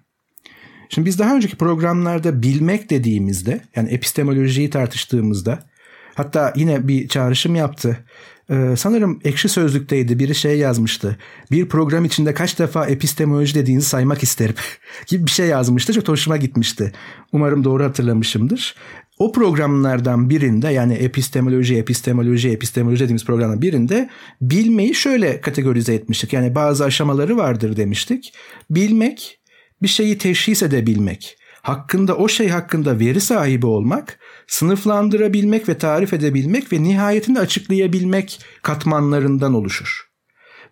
Şimdi 0.89 1.07
biz 1.07 1.19
daha 1.19 1.37
önceki 1.37 1.57
programlarda 1.57 2.43
bilmek 2.43 2.91
dediğimizde 2.91 3.61
yani 3.77 3.89
epistemolojiyi 3.89 4.71
tartıştığımızda 4.71 5.71
hatta 6.15 6.53
yine 6.57 6.89
bir 6.89 7.09
çağrışım 7.09 7.55
yaptı. 7.55 8.05
Ee, 8.51 8.75
sanırım 8.77 9.21
ekşi 9.25 9.49
sözlükteydi 9.49 10.19
biri 10.19 10.35
şey 10.35 10.59
yazmıştı. 10.59 11.19
Bir 11.51 11.69
program 11.69 12.05
içinde 12.05 12.35
kaç 12.35 12.59
defa 12.59 12.87
epistemoloji 12.87 13.55
dediğinizi 13.55 13.89
saymak 13.89 14.23
isterim 14.23 14.55
gibi 15.07 15.27
bir 15.27 15.31
şey 15.31 15.47
yazmıştı. 15.47 15.93
Çok 15.93 16.09
hoşuma 16.09 16.37
gitmişti. 16.37 16.93
Umarım 17.33 17.65
doğru 17.65 17.85
hatırlamışımdır. 17.85 18.75
O 19.19 19.33
programlardan 19.33 20.31
birinde 20.31 20.69
yani 20.69 20.95
epistemoloji, 20.95 21.77
epistemoloji, 21.77 22.51
epistemoloji 22.51 23.05
dediğimiz 23.05 23.25
programın 23.25 23.63
birinde 23.63 24.11
bilmeyi 24.41 24.95
şöyle 24.95 25.41
kategorize 25.41 25.95
etmiştik. 25.95 26.33
Yani 26.33 26.55
bazı 26.55 26.85
aşamaları 26.85 27.37
vardır 27.37 27.77
demiştik. 27.77 28.35
Bilmek, 28.71 29.41
bir 29.83 29.89
şeyi 29.89 30.19
teşhis 30.19 30.63
edebilmek, 30.63 31.39
hakkında 31.63 32.17
o 32.17 32.29
şey 32.29 32.49
hakkında 32.49 32.99
veri 32.99 33.21
sahibi 33.21 33.67
olmak, 33.67 34.19
sınıflandırabilmek 34.47 35.69
ve 35.69 35.79
tarif 35.79 36.13
edebilmek 36.13 36.73
ve 36.73 36.83
nihayetinde 36.83 37.41
açıklayabilmek 37.41 38.41
katmanlarından 38.63 39.55
oluşur. 39.55 40.13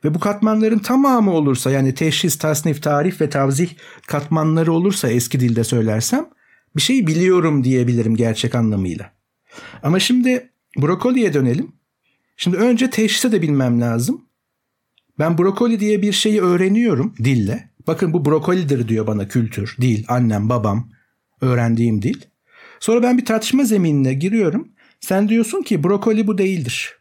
Ve 0.04 0.14
bu 0.14 0.20
katmanların 0.20 0.78
tamamı 0.78 1.32
olursa 1.32 1.70
yani 1.70 1.94
teşhis, 1.94 2.38
tasnif, 2.38 2.82
tarif 2.82 3.20
ve 3.20 3.30
tavzih 3.30 3.70
katmanları 4.06 4.72
olursa 4.72 5.08
eski 5.08 5.40
dilde 5.40 5.64
söylersem 5.64 6.28
bir 6.76 6.82
şey 6.82 7.06
biliyorum 7.06 7.64
diyebilirim 7.64 8.16
gerçek 8.16 8.54
anlamıyla. 8.54 9.12
Ama 9.82 10.00
şimdi 10.00 10.50
brokoliye 10.76 11.34
dönelim. 11.34 11.72
Şimdi 12.36 12.56
önce 12.56 12.90
teşhise 12.90 13.32
de 13.32 13.42
bilmem 13.42 13.80
lazım. 13.80 14.24
Ben 15.18 15.38
brokoli 15.38 15.80
diye 15.80 16.02
bir 16.02 16.12
şeyi 16.12 16.40
öğreniyorum 16.40 17.14
dille. 17.24 17.69
Bakın 17.90 18.12
bu 18.12 18.24
brokolidir 18.24 18.88
diyor 18.88 19.06
bana 19.06 19.28
kültür, 19.28 19.76
dil, 19.80 20.04
annem, 20.08 20.48
babam, 20.48 20.90
öğrendiğim 21.40 22.02
dil. 22.02 22.22
Sonra 22.80 23.02
ben 23.02 23.18
bir 23.18 23.24
tartışma 23.24 23.64
zeminine 23.64 24.14
giriyorum. 24.14 24.68
Sen 25.00 25.28
diyorsun 25.28 25.62
ki 25.62 25.84
brokoli 25.84 26.26
bu 26.26 26.38
değildir. 26.38 26.96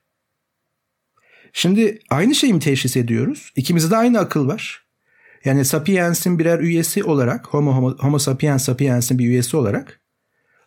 Şimdi 1.53 1.99
aynı 2.09 2.35
şeyi 2.35 2.53
mi 2.53 2.59
teşhis 2.59 2.97
ediyoruz? 2.97 3.51
İkimizde 3.55 3.91
de 3.91 3.97
aynı 3.97 4.19
akıl 4.19 4.47
var. 4.47 4.85
Yani 5.45 5.65
Sapiens'in 5.65 6.39
birer 6.39 6.59
üyesi 6.59 7.03
olarak, 7.03 7.47
Homo, 7.47 7.73
Homo, 7.73 7.97
Homo 7.97 8.19
sapiens 8.19 8.65
sapiens'in 8.65 9.19
bir 9.19 9.25
üyesi 9.25 9.57
olarak 9.57 10.01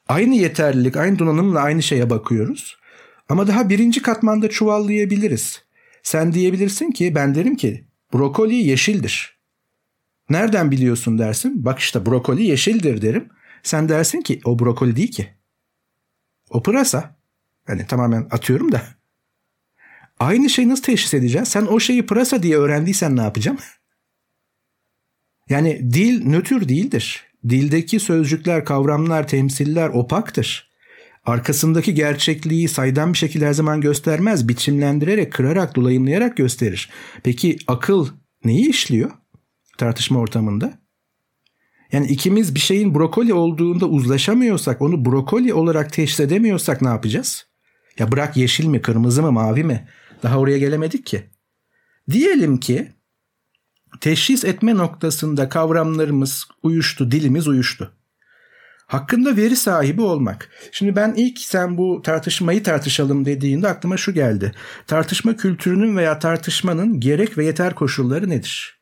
aynı 0.08 0.34
yeterlilik, 0.34 0.96
aynı 0.96 1.18
donanımla 1.18 1.60
aynı 1.60 1.82
şeye 1.82 2.10
bakıyoruz. 2.10 2.76
Ama 3.28 3.46
daha 3.46 3.68
birinci 3.68 4.02
katmanda 4.02 4.50
çuvallayabiliriz. 4.50 5.62
Sen 6.02 6.32
diyebilirsin 6.32 6.90
ki 6.90 7.14
ben 7.14 7.34
derim 7.34 7.56
ki 7.56 7.84
brokoli 8.14 8.54
yeşildir. 8.54 9.31
Nereden 10.30 10.70
biliyorsun 10.70 11.18
dersin. 11.18 11.64
Bak 11.64 11.78
işte 11.78 12.06
brokoli 12.06 12.44
yeşildir 12.44 13.02
derim. 13.02 13.28
Sen 13.62 13.88
dersin 13.88 14.20
ki 14.20 14.40
o 14.44 14.58
brokoli 14.58 14.96
değil 14.96 15.12
ki. 15.12 15.28
O 16.50 16.62
pırasa. 16.62 17.16
Hani 17.66 17.86
tamamen 17.86 18.28
atıyorum 18.30 18.72
da. 18.72 18.82
Aynı 20.18 20.50
şeyi 20.50 20.68
nasıl 20.68 20.82
teşhis 20.82 21.14
edeceğiz? 21.14 21.48
Sen 21.48 21.66
o 21.66 21.80
şeyi 21.80 22.06
pırasa 22.06 22.42
diye 22.42 22.56
öğrendiysen 22.56 23.16
ne 23.16 23.22
yapacağım? 23.22 23.58
Yani 25.48 25.92
dil 25.92 26.26
nötr 26.26 26.68
değildir. 26.68 27.24
Dildeki 27.48 28.00
sözcükler, 28.00 28.64
kavramlar, 28.64 29.28
temsiller 29.28 29.88
opaktır. 29.88 30.72
Arkasındaki 31.24 31.94
gerçekliği 31.94 32.68
saydam 32.68 33.12
bir 33.12 33.18
şekilde 33.18 33.46
her 33.46 33.52
zaman 33.52 33.80
göstermez. 33.80 34.48
Biçimlendirerek, 34.48 35.32
kırarak, 35.32 35.76
dolayımlayarak 35.76 36.36
gösterir. 36.36 36.90
Peki 37.22 37.58
akıl 37.66 38.08
neyi 38.44 38.68
işliyor 38.68 39.10
tartışma 39.78 40.20
ortamında? 40.20 40.82
Yani 41.92 42.06
ikimiz 42.06 42.54
bir 42.54 42.60
şeyin 42.60 42.94
brokoli 42.94 43.34
olduğunda 43.34 43.86
uzlaşamıyorsak, 43.86 44.82
onu 44.82 45.04
brokoli 45.04 45.54
olarak 45.54 45.92
teşhis 45.92 46.20
edemiyorsak 46.20 46.82
ne 46.82 46.88
yapacağız? 46.88 47.46
Ya 47.98 48.12
bırak 48.12 48.36
yeşil 48.36 48.66
mi, 48.66 48.82
kırmızı 48.82 49.22
mı, 49.22 49.32
mavi 49.32 49.64
mi? 49.64 49.88
Daha 50.22 50.38
oraya 50.38 50.58
gelemedik 50.58 51.06
ki. 51.06 51.30
Diyelim 52.10 52.60
ki 52.60 52.92
teşhis 54.00 54.44
etme 54.44 54.74
noktasında 54.74 55.48
kavramlarımız 55.48 56.46
uyuştu, 56.62 57.10
dilimiz 57.10 57.48
uyuştu. 57.48 57.92
Hakkında 58.86 59.36
veri 59.36 59.56
sahibi 59.56 60.02
olmak. 60.02 60.48
Şimdi 60.72 60.96
ben 60.96 61.14
ilk 61.16 61.38
sen 61.38 61.78
bu 61.78 62.02
tartışmayı 62.02 62.62
tartışalım 62.62 63.24
dediğinde 63.24 63.68
aklıma 63.68 63.96
şu 63.96 64.14
geldi. 64.14 64.52
Tartışma 64.86 65.36
kültürünün 65.36 65.96
veya 65.96 66.18
tartışmanın 66.18 67.00
gerek 67.00 67.38
ve 67.38 67.44
yeter 67.44 67.74
koşulları 67.74 68.30
nedir? 68.30 68.81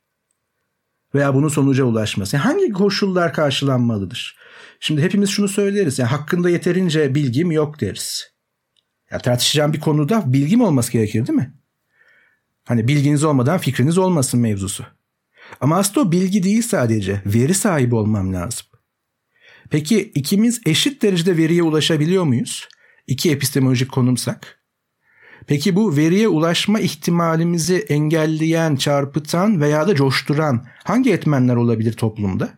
Veya 1.15 1.35
bunun 1.35 1.49
sonuca 1.49 1.85
ulaşması. 1.85 2.37
Yani 2.37 2.43
hangi 2.43 2.73
koşullar 2.73 3.33
karşılanmalıdır? 3.33 4.37
Şimdi 4.81 5.03
hepimiz 5.03 5.31
şunu 5.31 5.49
söyleriz. 5.49 5.99
Yani 5.99 6.09
hakkında 6.09 6.51
yeterince 6.51 7.15
bilgim 7.15 7.51
yok 7.51 7.81
deriz. 7.81 8.33
Ya 9.11 9.19
tartışacağım 9.19 9.73
bir 9.73 9.81
konuda 9.81 10.33
bilgim 10.33 10.61
olması 10.61 10.93
gerekir 10.93 11.27
değil 11.27 11.39
mi? 11.39 11.55
Hani 12.65 12.89
bilginiz 12.89 13.25
olmadan 13.25 13.59
fikriniz 13.59 13.99
olmasın 13.99 14.41
mevzusu. 14.41 14.87
Ama 15.61 15.79
aslında 15.79 16.09
o 16.09 16.13
bilgi 16.13 16.43
değil 16.43 16.63
sadece. 16.63 17.23
Veri 17.27 17.55
sahibi 17.55 17.95
olmam 17.95 18.33
lazım. 18.33 18.67
Peki 19.71 20.01
ikimiz 20.15 20.61
eşit 20.67 21.03
derecede 21.03 21.37
veriye 21.37 21.63
ulaşabiliyor 21.63 22.25
muyuz? 22.25 22.69
İki 23.07 23.31
epistemolojik 23.31 23.93
konumsak. 23.93 24.60
Peki 25.47 25.77
bu 25.77 25.97
veriye 25.97 26.29
ulaşma 26.29 26.81
ihtimalimizi 26.81 27.79
engelleyen, 27.79 28.77
çarpıtan 28.77 29.61
veya 29.61 29.89
da 29.89 29.95
coşturan 29.95 30.67
hangi 30.85 31.13
etmenler 31.13 31.57
olabilir 31.57 31.93
toplumda? 31.93 32.49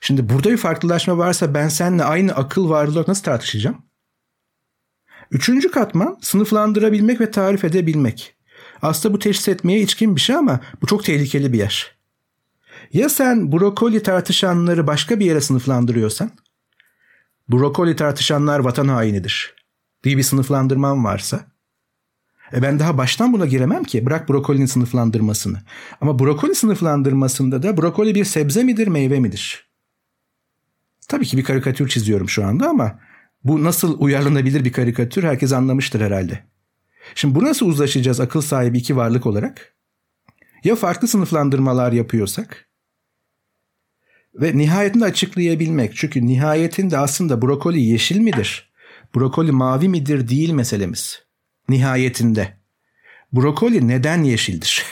Şimdi 0.00 0.28
burada 0.28 0.50
bir 0.50 0.56
farklılaşma 0.56 1.18
varsa 1.18 1.54
ben 1.54 1.68
seninle 1.68 2.04
aynı 2.04 2.32
akıl 2.32 2.68
varlığı 2.68 2.92
olarak 2.92 3.08
nasıl 3.08 3.22
tartışacağım? 3.22 3.82
Üçüncü 5.30 5.70
katman 5.70 6.18
sınıflandırabilmek 6.20 7.20
ve 7.20 7.30
tarif 7.30 7.64
edebilmek. 7.64 8.36
Aslında 8.82 9.14
bu 9.14 9.18
teşhis 9.18 9.48
etmeye 9.48 9.80
içkin 9.80 10.16
bir 10.16 10.20
şey 10.20 10.36
ama 10.36 10.60
bu 10.82 10.86
çok 10.86 11.04
tehlikeli 11.04 11.52
bir 11.52 11.58
yer. 11.58 11.96
Ya 12.92 13.08
sen 13.08 13.52
brokoli 13.52 14.02
tartışanları 14.02 14.86
başka 14.86 15.20
bir 15.20 15.26
yere 15.26 15.40
sınıflandırıyorsan? 15.40 16.30
Brokoli 17.48 17.96
tartışanlar 17.96 18.58
vatan 18.58 18.88
hainidir 18.88 19.61
diye 20.04 20.16
bir 20.16 20.22
sınıflandırmam 20.22 21.04
varsa 21.04 21.52
e 22.54 22.62
ben 22.62 22.78
daha 22.78 22.98
baştan 22.98 23.32
buna 23.32 23.46
giremem 23.46 23.84
ki. 23.84 24.06
Bırak 24.06 24.28
brokolinin 24.28 24.66
sınıflandırmasını. 24.66 25.62
Ama 26.00 26.18
brokoli 26.18 26.54
sınıflandırmasında 26.54 27.62
da 27.62 27.76
brokoli 27.76 28.14
bir 28.14 28.24
sebze 28.24 28.64
midir, 28.64 28.86
meyve 28.86 29.20
midir? 29.20 29.72
Tabii 31.08 31.26
ki 31.26 31.36
bir 31.36 31.44
karikatür 31.44 31.88
çiziyorum 31.88 32.28
şu 32.28 32.44
anda 32.44 32.68
ama 32.68 32.98
bu 33.44 33.64
nasıl 33.64 34.00
uyarlanabilir 34.00 34.64
bir 34.64 34.72
karikatür 34.72 35.24
herkes 35.24 35.52
anlamıştır 35.52 36.00
herhalde. 36.00 36.44
Şimdi 37.14 37.34
bu 37.34 37.44
nasıl 37.44 37.66
uzlaşacağız 37.66 38.20
akıl 38.20 38.40
sahibi 38.40 38.78
iki 38.78 38.96
varlık 38.96 39.26
olarak? 39.26 39.74
Ya 40.64 40.76
farklı 40.76 41.08
sınıflandırmalar 41.08 41.92
yapıyorsak? 41.92 42.68
Ve 44.34 44.58
nihayetinde 44.58 45.04
açıklayabilmek. 45.04 45.96
Çünkü 45.96 46.26
nihayetinde 46.26 46.98
aslında 46.98 47.42
brokoli 47.42 47.80
yeşil 47.80 48.18
midir? 48.18 48.71
Brokoli 49.14 49.52
mavi 49.52 49.88
midir 49.88 50.28
değil 50.28 50.50
meselemiz. 50.50 51.22
Nihayetinde. 51.68 52.56
Brokoli 53.32 53.88
neden 53.88 54.22
yeşildir? 54.22 54.84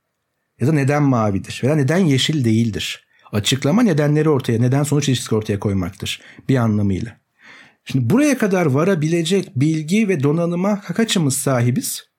ya 0.60 0.66
da 0.66 0.72
neden 0.72 1.02
mavidir? 1.02 1.60
Veya 1.64 1.74
neden 1.74 1.98
yeşil 1.98 2.44
değildir? 2.44 3.06
Açıklama 3.32 3.82
nedenleri 3.82 4.28
ortaya, 4.28 4.58
neden 4.58 4.82
sonuç 4.82 5.08
ilişkisi 5.08 5.34
ortaya 5.34 5.58
koymaktır 5.58 6.20
bir 6.48 6.56
anlamıyla. 6.56 7.20
Şimdi 7.84 8.10
buraya 8.10 8.38
kadar 8.38 8.66
varabilecek 8.66 9.56
bilgi 9.56 10.08
ve 10.08 10.22
donanıma 10.22 10.80
kaçımız 10.80 11.36
sahibiz? 11.36 12.10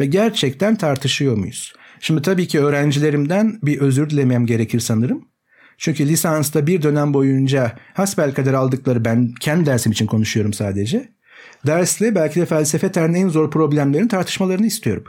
Ve 0.00 0.06
gerçekten 0.06 0.76
tartışıyor 0.76 1.36
muyuz? 1.36 1.72
Şimdi 2.00 2.22
tabii 2.22 2.48
ki 2.48 2.60
öğrencilerimden 2.60 3.58
bir 3.62 3.80
özür 3.80 4.10
dilemem 4.10 4.46
gerekir 4.46 4.80
sanırım. 4.80 5.28
Çünkü 5.78 6.08
lisansta 6.08 6.66
bir 6.66 6.82
dönem 6.82 7.14
boyunca 7.14 7.78
hasbelkader 7.94 8.52
aldıkları 8.52 9.04
ben 9.04 9.34
kendi 9.40 9.66
dersim 9.66 9.92
için 9.92 10.06
konuşuyorum 10.06 10.52
sadece. 10.52 11.08
Dersle 11.66 12.14
belki 12.14 12.40
de 12.40 12.46
felsefe 12.46 12.92
terinin 12.92 13.14
en 13.14 13.28
zor 13.28 13.50
problemlerin 13.50 14.08
tartışmalarını 14.08 14.66
istiyorum. 14.66 15.04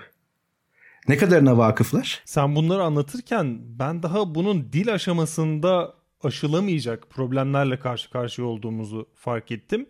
Ne 1.08 1.18
kadarına 1.18 1.58
vakıflar? 1.58 2.22
Sen 2.26 2.56
bunları 2.56 2.84
anlatırken 2.84 3.58
ben 3.80 4.04
daha 4.04 4.36
bunun 4.36 4.74
dil 4.74 4.94
aşamasında 4.94 5.94
aşılamayacak 6.24 7.10
problemlerle 7.10 7.80
karşı 7.80 8.10
karşıya 8.10 8.48
olduğumuzu 8.48 9.10
fark 9.16 9.52
ettim. 9.52 9.86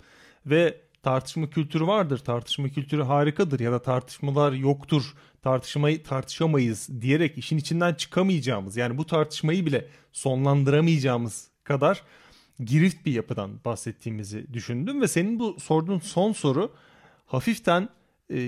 Ve 0.45 0.81
tartışma 1.03 1.49
kültürü 1.49 1.88
vardır, 1.88 2.17
tartışma 2.17 2.69
kültürü 2.69 3.03
harikadır 3.03 3.59
ya 3.59 3.71
da 3.71 3.81
tartışmalar 3.81 4.51
yoktur, 4.51 5.13
tartışmayı 5.45 6.03
tartışamayız 6.03 6.89
diyerek 7.01 7.38
işin 7.38 7.58
içinden 7.58 7.93
çıkamayacağımız 7.93 8.77
yani 8.77 8.97
bu 8.97 9.05
tartışmayı 9.05 9.65
bile 9.65 9.88
sonlandıramayacağımız 10.12 11.47
kadar 11.63 12.03
girift 12.60 13.05
bir 13.05 13.12
yapıdan 13.12 13.60
bahsettiğimizi 13.65 14.53
düşündüm 14.53 15.01
ve 15.01 15.08
senin 15.08 15.39
bu 15.39 15.60
sorduğun 15.60 15.99
son 15.99 16.31
soru 16.31 16.73
hafiften 17.25 17.89
e, 18.34 18.39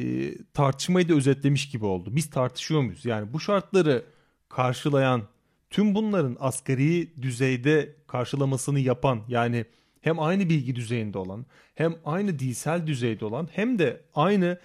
tartışmayı 0.54 1.10
da 1.10 1.14
özetlemiş 1.14 1.70
gibi 1.70 1.86
oldu. 1.86 2.16
Biz 2.16 2.30
tartışıyor 2.30 2.82
muyuz? 2.82 3.06
Yani 3.06 3.34
bu 3.34 3.40
şartları 3.40 4.06
karşılayan 4.50 5.22
tüm 5.70 5.96
bunların 5.96 6.38
asgari 6.40 7.22
düzeyde 7.22 7.96
karşılamasını 8.08 8.80
yapan 8.80 9.22
yani 9.28 9.66
hem 10.02 10.20
aynı 10.20 10.50
bilgi 10.50 10.76
düzeyinde 10.76 11.18
olan 11.18 11.46
hem 11.76 11.96
aynı 12.06 12.40
dilsel 12.40 12.88
düzeyde 12.88 13.26
olan 13.26 13.50
hem 13.52 13.80
de 13.80 14.02
aynı 14.16 14.58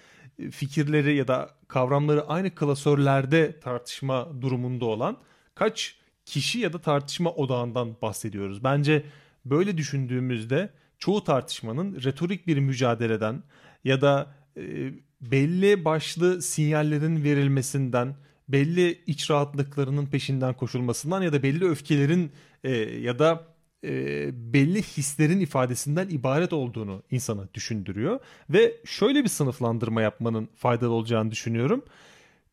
fikirleri 0.50 1.16
ya 1.16 1.28
da 1.28 1.50
kavramları 1.68 2.26
aynı 2.26 2.54
klasörlerde 2.54 3.60
tartışma 3.60 4.28
durumunda 4.40 4.84
olan 4.84 5.16
kaç 5.54 5.96
kişi 6.24 6.58
ya 6.58 6.72
da 6.72 6.80
tartışma 6.80 7.30
odağından 7.30 7.96
bahsediyoruz. 8.02 8.64
Bence 8.64 9.04
böyle 9.44 9.76
düşündüğümüzde 9.76 10.70
çoğu 10.98 11.24
tartışmanın 11.24 12.02
retorik 12.02 12.46
bir 12.46 12.58
mücadeleden 12.58 13.42
ya 13.84 14.00
da 14.00 14.34
e, 14.56 14.92
belli 15.20 15.84
başlı 15.84 16.42
sinyallerin 16.42 17.24
verilmesinden, 17.24 18.16
belli 18.48 19.02
iç 19.06 19.30
rahatlıklarının 19.30 20.06
peşinden 20.06 20.54
koşulmasından 20.54 21.22
ya 21.22 21.32
da 21.32 21.42
belli 21.42 21.64
öfkelerin 21.64 22.32
e, 22.64 22.70
ya 22.80 23.18
da 23.18 23.51
e, 23.84 24.30
belli 24.52 24.82
hislerin 24.82 25.40
ifadesinden 25.40 26.08
ibaret 26.08 26.52
olduğunu 26.52 27.02
insana 27.10 27.48
düşündürüyor. 27.54 28.20
Ve 28.50 28.76
şöyle 28.84 29.24
bir 29.24 29.28
sınıflandırma 29.28 30.02
yapmanın 30.02 30.48
faydalı 30.56 30.92
olacağını 30.92 31.30
düşünüyorum. 31.30 31.84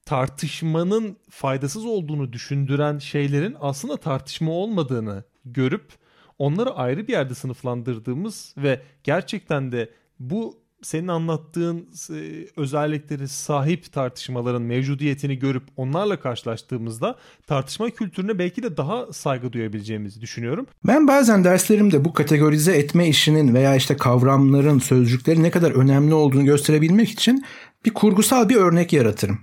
Tartışmanın 0.06 1.18
faydasız 1.30 1.86
olduğunu 1.86 2.34
düşündüren 2.34 2.98
şeylerin 2.98 3.56
aslında 3.60 3.98
tartışma 3.98 4.52
olmadığını 4.52 5.24
görüp 5.46 5.92
onları 6.38 6.74
ayrı 6.74 7.08
bir 7.08 7.13
yerde 7.13 7.36
sınıflandırdığımız 7.36 8.54
ve 8.58 8.82
gerçekten 9.04 9.72
de 9.72 9.89
bu 10.20 10.59
senin 10.82 11.08
anlattığın 11.08 11.89
e, 12.10 12.48
özellikleri 12.58 13.28
sahip 13.28 13.94
tartışmaların 13.94 14.62
mevcudiyetini 14.62 15.39
görüp 15.39 15.63
onlarla 15.78 16.20
karşılaştığımızda 16.20 17.15
tartışma 17.48 17.89
kültürüne 17.89 18.39
belki 18.39 18.63
de 18.63 18.78
daha 18.78 19.13
saygı 19.13 19.54
duyabileceğimizi 19.54 20.22
düşünüyorum. 20.22 20.68
Ben 20.88 21.08
bazen 21.08 21.44
derslerimde 21.44 22.06
bu 22.06 22.13
kategorize 22.13 22.78
etme 22.78 23.08
işinin 23.08 23.54
veya 23.54 23.76
işte 23.76 23.98
kavramların, 23.98 24.80
sözcüklerin 24.80 25.44
ne 25.44 25.52
kadar 25.52 25.72
önemli 25.72 26.13
olduğunu 26.13 26.46
gösterebilmek 26.46 27.10
için 27.10 27.46
bir 27.86 27.94
kurgusal 27.94 28.50
bir 28.50 28.56
örnek 28.56 28.94
yaratırım. 28.94 29.39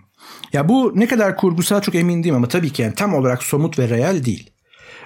Ya 0.52 0.68
bu 0.68 0.92
ne 0.94 1.06
kadar 1.06 1.36
kurgusal 1.36 1.80
çok 1.80 1.94
emin 1.94 2.22
değilim 2.22 2.36
ama 2.36 2.48
tabii 2.48 2.70
ki 2.70 2.82
yani 2.82 2.94
tam 2.94 3.14
olarak 3.14 3.42
somut 3.42 3.78
ve 3.78 3.88
real 3.88 4.24
değil. 4.24 4.50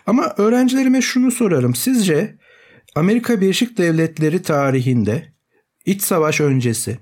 Ama 0.07 0.35
öğrencilerime 0.37 1.03
şunu 1.03 1.31
sorarım. 1.31 1.75
Sizce 1.75 2.39
Amerika 2.95 3.41
Birleşik 3.41 3.79
Devletleri 3.79 4.43
tarihinde 4.43 5.33
İç 5.85 6.03
savaş 6.03 6.41
öncesi 6.41 6.99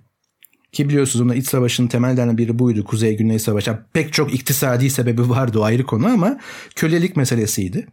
Ki 0.73 0.88
biliyorsunuz 0.88 1.27
onun 1.27 1.35
iç 1.35 1.49
savaşının 1.49 1.88
temellerinden 1.88 2.38
biri 2.38 2.59
buydu. 2.59 2.85
Kuzey-Güney 2.85 3.38
Savaşı. 3.38 3.79
pek 3.93 4.12
çok 4.12 4.35
iktisadi 4.35 4.91
sebebi 4.91 5.29
vardı 5.29 5.59
o 5.59 5.62
ayrı 5.62 5.87
konu 5.87 6.07
ama 6.07 6.41
kölelik 6.75 7.17
meselesiydi. 7.17 7.87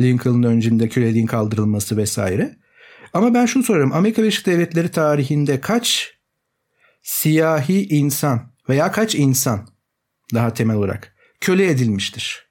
Lincoln'ın 0.00 0.42
öncünde 0.42 0.88
köleliğin 0.88 1.26
kaldırılması 1.26 1.96
vesaire. 1.96 2.56
Ama 3.12 3.34
ben 3.34 3.46
şunu 3.46 3.62
soruyorum. 3.62 3.92
Amerika 3.92 4.22
Birleşik 4.22 4.46
Devletleri 4.46 4.90
tarihinde 4.90 5.60
kaç 5.60 6.14
siyahi 7.02 7.86
insan 7.88 8.52
veya 8.68 8.92
kaç 8.92 9.14
insan 9.14 9.68
daha 10.34 10.54
temel 10.54 10.76
olarak 10.76 11.16
köle 11.40 11.70
edilmiştir? 11.70 12.50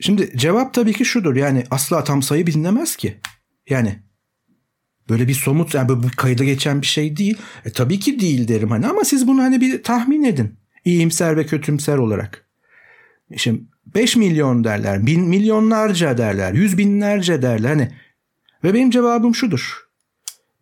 Şimdi 0.00 0.32
cevap 0.36 0.74
tabii 0.74 0.92
ki 0.92 1.04
şudur. 1.04 1.36
Yani 1.36 1.64
asla 1.70 2.04
tam 2.04 2.22
sayı 2.22 2.46
bilinemez 2.46 2.96
ki. 2.96 3.20
Yani 3.68 4.03
böyle 5.08 5.28
bir 5.28 5.34
somut 5.34 5.74
yani 5.74 5.88
böyle 5.88 6.02
bir 6.02 6.10
kayda 6.10 6.44
geçen 6.44 6.80
bir 6.80 6.86
şey 6.86 7.16
değil. 7.16 7.38
E, 7.64 7.70
tabii 7.70 8.00
ki 8.00 8.20
değil 8.20 8.48
derim 8.48 8.70
hani 8.70 8.86
ama 8.86 9.04
siz 9.04 9.28
bunu 9.28 9.42
hani 9.42 9.60
bir 9.60 9.82
tahmin 9.82 10.24
edin. 10.24 10.58
İyimser 10.84 11.36
ve 11.36 11.46
kötümser 11.46 11.98
olarak. 11.98 12.46
Şimdi 13.36 13.62
5 13.94 14.16
milyon 14.16 14.64
derler, 14.64 15.06
bin 15.06 15.20
milyonlarca 15.20 16.18
derler, 16.18 16.52
yüz 16.52 16.78
binlerce 16.78 17.42
derler. 17.42 17.68
Hani 17.68 17.92
ve 18.64 18.74
benim 18.74 18.90
cevabım 18.90 19.34
şudur. 19.34 19.84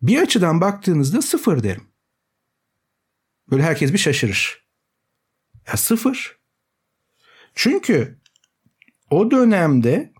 Bir 0.01 0.21
açıdan 0.21 0.61
baktığınızda 0.61 1.21
sıfır 1.21 1.63
derim. 1.63 1.83
Böyle 3.51 3.63
herkes 3.63 3.93
bir 3.93 3.97
şaşırır. 3.97 4.63
Ya 5.67 5.77
sıfır. 5.77 6.37
Çünkü 7.55 8.17
o 9.09 9.31
dönemde 9.31 10.13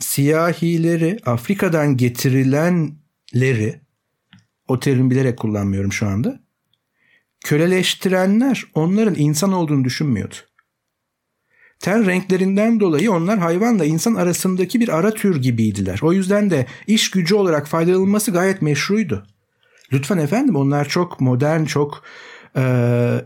siyahileri 0.00 1.18
Afrika'dan 1.26 1.96
getirilenleri 3.32 3.80
o 4.68 4.80
terimi 4.80 5.10
bilerek 5.10 5.38
kullanmıyorum 5.38 5.92
şu 5.92 6.06
anda. 6.06 6.40
Köleleştirenler 7.44 8.64
onların 8.74 9.14
insan 9.18 9.52
olduğunu 9.52 9.84
düşünmüyordu. 9.84 10.34
Ten 11.80 12.06
renklerinden 12.06 12.80
dolayı 12.80 13.12
onlar 13.12 13.38
hayvanla 13.38 13.84
insan 13.84 14.14
arasındaki 14.14 14.80
bir 14.80 14.88
ara 14.88 15.14
tür 15.14 15.42
gibiydiler. 15.42 15.98
O 16.02 16.12
yüzden 16.12 16.50
de 16.50 16.66
iş 16.86 17.10
gücü 17.10 17.34
olarak 17.34 17.68
faydalanılması 17.68 18.30
gayet 18.30 18.62
meşruydu. 18.62 19.26
Lütfen 19.92 20.18
efendim 20.18 20.56
onlar 20.56 20.88
çok 20.88 21.20
modern, 21.20 21.64
çok 21.64 22.04
e, 22.56 22.62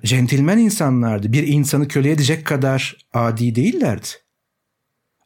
centilmen 0.04 0.58
insanlardı. 0.58 1.32
Bir 1.32 1.46
insanı 1.46 1.88
köle 1.88 2.10
edecek 2.10 2.46
kadar 2.46 2.96
adi 3.12 3.54
değillerdi. 3.54 4.08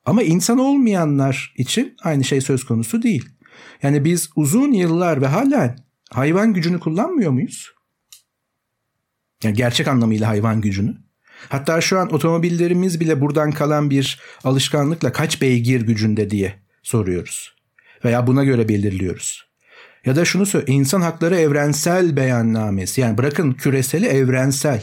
Ama 0.05 0.23
insan 0.23 0.59
olmayanlar 0.59 1.55
için 1.57 1.95
aynı 2.03 2.25
şey 2.25 2.41
söz 2.41 2.65
konusu 2.65 3.03
değil. 3.03 3.36
Yani 3.83 4.05
biz 4.05 4.31
uzun 4.37 4.73
yıllar 4.73 5.23
ve 5.23 5.27
hala 5.27 5.77
hayvan 6.11 6.53
gücünü 6.53 6.81
kullanmıyor 6.81 7.31
muyuz? 7.31 7.73
Yani 9.43 9.57
gerçek 9.57 9.89
anlamıyla 9.89 10.29
hayvan 10.29 10.61
gücünü. 10.61 10.95
Hatta 11.49 11.81
şu 11.81 11.99
an 11.99 12.15
otomobillerimiz 12.15 13.01
bile 13.01 13.21
buradan 13.21 13.51
kalan 13.51 13.91
bir 13.91 14.21
alışkanlıkla 14.45 15.13
kaç 15.13 15.43
beygir 15.43 15.81
gücünde 15.81 16.31
diye 16.31 16.55
soruyoruz. 16.83 17.57
Veya 18.05 18.27
buna 18.27 18.45
göre 18.45 18.69
belirliyoruz. 18.69 19.47
Ya 20.05 20.17
da 20.17 20.25
şunu 20.25 20.47
söyle, 20.47 20.65
insan 20.69 21.01
hakları 21.01 21.37
evrensel 21.37 22.17
beyannamesi. 22.17 23.01
Yani 23.01 23.19
bırakın 23.19 23.53
küreseli 23.53 24.07
evrensel. 24.07 24.83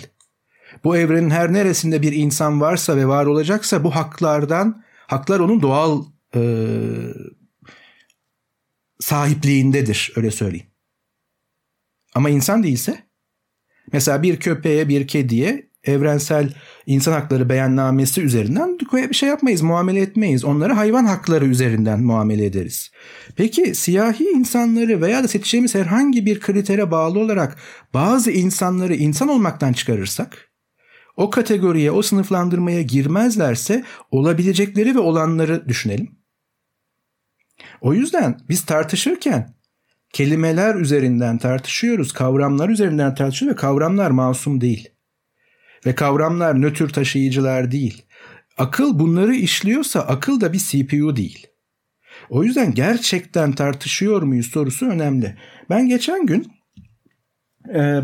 Bu 0.84 0.98
evrenin 0.98 1.30
her 1.30 1.54
neresinde 1.54 2.02
bir 2.02 2.12
insan 2.14 2.62
varsa 2.62 2.98
ve 2.98 3.08
var 3.08 3.26
olacaksa 3.26 3.84
bu 3.84 3.96
haklardan, 3.96 4.84
haklar 5.08 5.40
onun 5.40 5.62
doğal 5.62 6.04
e, 6.36 6.42
sahipliğindedir 9.04 10.14
öyle 10.16 10.32
söyleyeyim. 10.32 10.66
Ama 12.16 12.30
insan 12.30 12.64
değilse 12.64 13.04
mesela 13.94 14.24
bir 14.24 14.40
köpeğe 14.40 14.90
bir 14.90 15.08
kediye 15.08 15.70
evrensel 15.84 16.54
insan 16.86 17.12
hakları 17.12 17.50
beyannamesi 17.50 18.22
üzerinden 18.22 18.78
bir 18.80 19.14
şey 19.14 19.30
yapmayız, 19.30 19.62
muamele 19.62 20.02
etmeyiz. 20.02 20.46
Onları 20.46 20.74
hayvan 20.74 21.06
hakları 21.06 21.46
üzerinden 21.46 22.04
muamele 22.04 22.46
ederiz. 22.46 22.92
Peki 23.36 23.76
siyahi 23.76 24.24
insanları 24.24 25.02
veya 25.02 25.24
da 25.24 25.28
seçeceğimiz 25.28 25.76
herhangi 25.76 26.26
bir 26.26 26.40
kritere 26.40 26.92
bağlı 26.92 27.20
olarak 27.20 27.58
bazı 27.94 28.32
insanları 28.32 28.96
insan 28.96 29.28
olmaktan 29.28 29.74
çıkarırsak 29.74 30.50
o 31.18 31.30
kategoriye, 31.30 31.92
o 31.92 32.02
sınıflandırmaya 32.02 32.82
girmezlerse 32.82 33.84
olabilecekleri 34.12 34.96
ve 34.96 35.00
olanları 35.00 35.68
düşünelim. 35.68 36.23
O 37.82 37.94
yüzden 37.94 38.40
biz 38.50 38.66
tartışırken 38.66 39.54
kelimeler 40.14 40.76
üzerinden 40.76 41.38
tartışıyoruz, 41.38 42.14
kavramlar 42.14 42.70
üzerinden 42.70 43.16
tartışıyoruz 43.16 43.58
ve 43.58 43.62
kavramlar 43.62 44.12
masum 44.12 44.62
değil. 44.62 44.90
Ve 45.86 45.96
kavramlar 45.96 46.62
nötr 46.62 46.90
taşıyıcılar 46.90 47.72
değil. 47.72 48.06
Akıl 48.58 49.00
bunları 49.00 49.36
işliyorsa 49.36 50.00
akıl 50.00 50.42
da 50.42 50.54
bir 50.54 50.60
CPU 50.60 51.16
değil. 51.16 51.48
O 52.30 52.44
yüzden 52.44 52.74
gerçekten 52.74 53.52
tartışıyor 53.52 54.22
muyuz 54.22 54.48
sorusu 54.48 54.86
önemli. 54.86 55.38
Ben 55.70 55.88
geçen 55.88 56.26
gün 56.26 56.52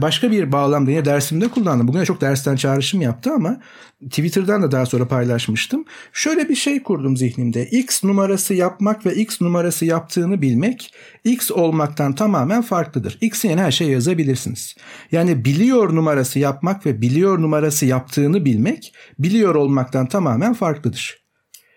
başka 0.01 0.31
bir 0.31 0.51
bağlamda 0.51 0.91
yine 0.91 1.05
dersimde 1.05 1.47
kullandım. 1.47 1.87
Bugün 1.87 2.03
çok 2.03 2.21
dersten 2.21 2.55
çağrışım 2.55 3.01
yaptı 3.01 3.31
ama 3.33 3.61
Twitter'dan 4.09 4.63
da 4.63 4.71
daha 4.71 4.85
sonra 4.85 5.07
paylaşmıştım. 5.07 5.85
Şöyle 6.13 6.49
bir 6.49 6.55
şey 6.55 6.83
kurdum 6.83 7.17
zihnimde. 7.17 7.65
X 7.65 8.03
numarası 8.03 8.53
yapmak 8.53 9.05
ve 9.05 9.15
X 9.15 9.41
numarası 9.41 9.85
yaptığını 9.85 10.41
bilmek 10.41 10.93
X 11.23 11.51
olmaktan 11.51 12.15
tamamen 12.15 12.61
farklıdır. 12.61 13.17
X'in 13.21 13.57
her 13.57 13.71
şey 13.71 13.87
yazabilirsiniz. 13.87 14.75
Yani 15.11 15.45
biliyor 15.45 15.95
numarası 15.95 16.39
yapmak 16.39 16.85
ve 16.85 17.01
biliyor 17.01 17.41
numarası 17.41 17.85
yaptığını 17.85 18.45
bilmek 18.45 18.93
biliyor 19.19 19.55
olmaktan 19.55 20.07
tamamen 20.07 20.53
farklıdır. 20.53 21.19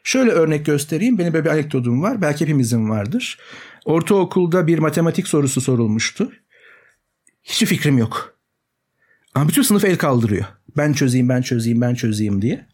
Şöyle 0.04 0.30
örnek 0.30 0.66
göstereyim. 0.66 1.18
Benim 1.18 1.32
böyle 1.32 1.44
bir 1.44 1.50
anekdotum 1.50 2.02
var. 2.02 2.22
Belki 2.22 2.44
hepimizin 2.44 2.90
vardır. 2.90 3.38
Ortaokulda 3.84 4.66
bir 4.66 4.78
matematik 4.78 5.28
sorusu 5.28 5.60
sorulmuştu. 5.60 6.32
Hiçbir 7.42 7.66
fikrim 7.66 7.98
yok. 7.98 8.38
Ama 9.34 9.48
bütün 9.48 9.62
sınıf 9.62 9.84
el 9.84 9.96
kaldırıyor. 9.96 10.44
Ben 10.76 10.92
çözeyim, 10.92 11.28
ben 11.28 11.42
çözeyim, 11.42 11.80
ben 11.80 11.94
çözeyim 11.94 12.42
diye. 12.42 12.66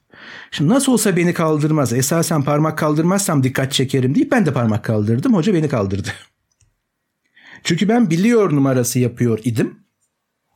Şimdi 0.50 0.70
nasıl 0.70 0.92
olsa 0.92 1.16
beni 1.16 1.34
kaldırmaz. 1.34 1.92
Esasen 1.92 2.42
parmak 2.42 2.78
kaldırmazsam 2.78 3.42
dikkat 3.42 3.72
çekerim 3.72 4.14
deyip 4.14 4.32
ben 4.32 4.46
de 4.46 4.52
parmak 4.52 4.84
kaldırdım. 4.84 5.34
Hoca 5.34 5.54
beni 5.54 5.68
kaldırdı. 5.68 6.08
Çünkü 7.64 7.88
ben 7.88 8.10
biliyor 8.10 8.52
numarası 8.52 8.98
yapıyor 8.98 9.40
idim. 9.44 9.78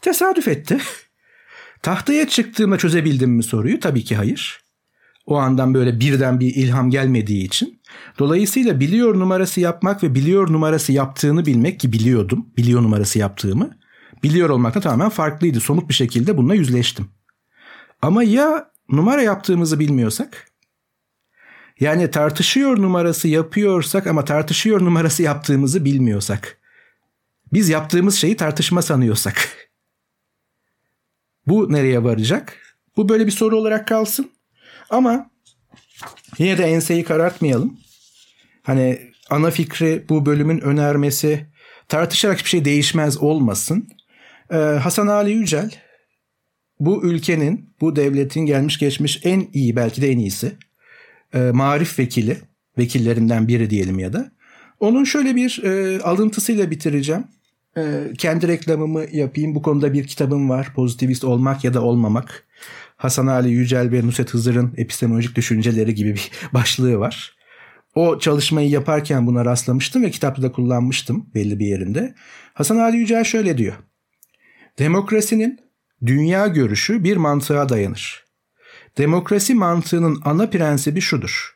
Tesadüf 0.02 0.48
etti. 0.48 0.78
Tahtaya 1.82 2.28
çıktığımda 2.28 2.78
çözebildim 2.78 3.30
mi 3.30 3.42
soruyu? 3.42 3.80
Tabii 3.80 4.04
ki 4.04 4.16
hayır. 4.16 4.62
O 5.26 5.36
andan 5.36 5.74
böyle 5.74 6.00
birden 6.00 6.40
bir 6.40 6.54
ilham 6.54 6.90
gelmediği 6.90 7.44
için. 7.44 7.80
Dolayısıyla 8.18 8.80
biliyor 8.80 9.18
numarası 9.18 9.60
yapmak 9.60 10.02
ve 10.02 10.14
biliyor 10.14 10.52
numarası 10.52 10.92
yaptığını 10.92 11.46
bilmek 11.46 11.80
ki 11.80 11.92
biliyordum. 11.92 12.46
Biliyor 12.56 12.82
numarası 12.82 13.18
yaptığımı 13.18 13.81
biliyor 14.22 14.50
olmakta 14.50 14.80
tamamen 14.80 15.08
farklıydı. 15.08 15.60
Somut 15.60 15.88
bir 15.88 15.94
şekilde 15.94 16.36
bununla 16.36 16.54
yüzleştim. 16.54 17.08
Ama 18.02 18.22
ya 18.22 18.70
numara 18.88 19.22
yaptığımızı 19.22 19.78
bilmiyorsak? 19.78 20.52
Yani 21.80 22.10
tartışıyor 22.10 22.82
numarası 22.82 23.28
yapıyorsak 23.28 24.06
ama 24.06 24.24
tartışıyor 24.24 24.80
numarası 24.80 25.22
yaptığımızı 25.22 25.84
bilmiyorsak. 25.84 26.58
Biz 27.52 27.68
yaptığımız 27.68 28.14
şeyi 28.14 28.36
tartışma 28.36 28.82
sanıyorsak. 28.82 29.68
Bu 31.46 31.72
nereye 31.72 32.04
varacak? 32.04 32.58
Bu 32.96 33.08
böyle 33.08 33.26
bir 33.26 33.30
soru 33.30 33.56
olarak 33.56 33.88
kalsın. 33.88 34.30
Ama 34.90 35.30
yine 36.38 36.58
de 36.58 36.64
enseyi 36.64 37.04
karartmayalım. 37.04 37.78
Hani 38.62 39.12
ana 39.30 39.50
fikri 39.50 40.04
bu 40.08 40.26
bölümün 40.26 40.60
önermesi 40.60 41.46
tartışarak 41.88 42.38
bir 42.38 42.48
şey 42.48 42.64
değişmez 42.64 43.18
olmasın. 43.18 43.88
Ee, 44.52 44.56
Hasan 44.56 45.06
Ali 45.06 45.30
Yücel 45.30 45.70
bu 46.80 47.04
ülkenin, 47.04 47.74
bu 47.80 47.96
devletin 47.96 48.46
gelmiş 48.46 48.78
geçmiş 48.78 49.20
en 49.24 49.46
iyi 49.52 49.76
belki 49.76 50.02
de 50.02 50.10
en 50.10 50.18
iyisi. 50.18 50.52
E, 51.34 51.38
marif 51.38 51.98
vekili, 51.98 52.36
vekillerinden 52.78 53.48
biri 53.48 53.70
diyelim 53.70 53.98
ya 53.98 54.12
da. 54.12 54.32
Onun 54.80 55.04
şöyle 55.04 55.36
bir 55.36 55.62
e, 55.64 56.00
alıntısıyla 56.02 56.70
bitireceğim. 56.70 57.24
E, 57.76 58.04
kendi 58.18 58.48
reklamımı 58.48 59.04
yapayım. 59.12 59.54
Bu 59.54 59.62
konuda 59.62 59.92
bir 59.92 60.06
kitabım 60.06 60.48
var. 60.50 60.72
Pozitivist 60.74 61.24
olmak 61.24 61.64
ya 61.64 61.74
da 61.74 61.82
olmamak. 61.82 62.44
Hasan 62.96 63.26
Ali 63.26 63.50
Yücel 63.50 63.92
ve 63.92 64.06
Nusret 64.06 64.34
Hızır'ın 64.34 64.74
epistemolojik 64.76 65.36
düşünceleri 65.36 65.94
gibi 65.94 66.14
bir 66.14 66.30
başlığı 66.54 66.98
var. 66.98 67.36
O 67.94 68.18
çalışmayı 68.18 68.70
yaparken 68.70 69.26
buna 69.26 69.44
rastlamıştım 69.44 70.02
ve 70.02 70.10
kitapta 70.10 70.42
da 70.42 70.52
kullanmıştım 70.52 71.26
belli 71.34 71.58
bir 71.58 71.66
yerinde. 71.66 72.14
Hasan 72.54 72.76
Ali 72.76 72.96
Yücel 72.96 73.24
şöyle 73.24 73.58
diyor. 73.58 73.74
Demokrasinin 74.78 75.60
dünya 76.06 76.46
görüşü 76.46 77.04
bir 77.04 77.16
mantığa 77.16 77.68
dayanır. 77.68 78.24
Demokrasi 78.98 79.54
mantığının 79.54 80.20
ana 80.24 80.50
prensibi 80.50 81.00
şudur. 81.00 81.54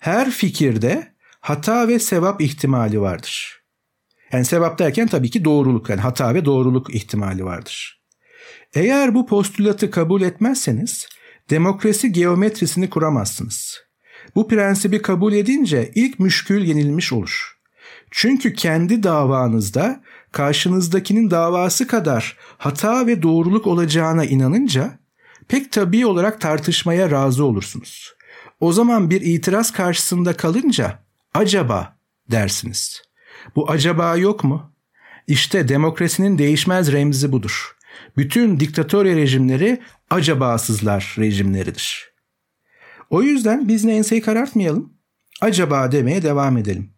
Her 0.00 0.30
fikirde 0.30 1.12
hata 1.40 1.88
ve 1.88 1.98
sevap 1.98 2.40
ihtimali 2.40 3.00
vardır. 3.00 3.62
Yani 4.32 4.44
sevap 4.44 4.78
derken 4.78 5.08
tabii 5.08 5.30
ki 5.30 5.44
doğruluk 5.44 5.90
yani 5.90 6.00
hata 6.00 6.34
ve 6.34 6.44
doğruluk 6.44 6.94
ihtimali 6.94 7.44
vardır. 7.44 8.02
Eğer 8.74 9.14
bu 9.14 9.26
postülatı 9.26 9.90
kabul 9.90 10.22
etmezseniz 10.22 11.06
demokrasi 11.50 12.12
geometrisini 12.12 12.90
kuramazsınız. 12.90 13.80
Bu 14.34 14.48
prensibi 14.48 15.02
kabul 15.02 15.32
edince 15.32 15.90
ilk 15.94 16.18
müşkül 16.18 16.64
yenilmiş 16.64 17.12
olur. 17.12 17.58
Çünkü 18.10 18.54
kendi 18.54 19.02
davanızda 19.02 20.02
karşınızdakinin 20.32 21.30
davası 21.30 21.86
kadar 21.86 22.36
hata 22.58 23.06
ve 23.06 23.22
doğruluk 23.22 23.66
olacağına 23.66 24.24
inanınca 24.24 24.98
pek 25.48 25.72
tabii 25.72 26.06
olarak 26.06 26.40
tartışmaya 26.40 27.10
razı 27.10 27.44
olursunuz. 27.44 28.14
O 28.60 28.72
zaman 28.72 29.10
bir 29.10 29.20
itiraz 29.20 29.72
karşısında 29.72 30.36
kalınca 30.36 30.98
acaba 31.34 31.96
dersiniz. 32.30 33.02
Bu 33.56 33.70
acaba 33.70 34.16
yok 34.16 34.44
mu? 34.44 34.72
İşte 35.26 35.68
demokrasinin 35.68 36.38
değişmez 36.38 36.92
remzi 36.92 37.32
budur. 37.32 37.76
Bütün 38.16 38.60
diktatörya 38.60 39.16
rejimleri 39.16 39.82
acabasızlar 40.10 41.14
rejimleridir. 41.18 42.12
O 43.10 43.22
yüzden 43.22 43.68
biz 43.68 43.84
ne 43.84 43.96
enseyi 43.96 44.20
karartmayalım. 44.20 44.92
Acaba 45.40 45.92
demeye 45.92 46.22
devam 46.22 46.56
edelim. 46.56 46.90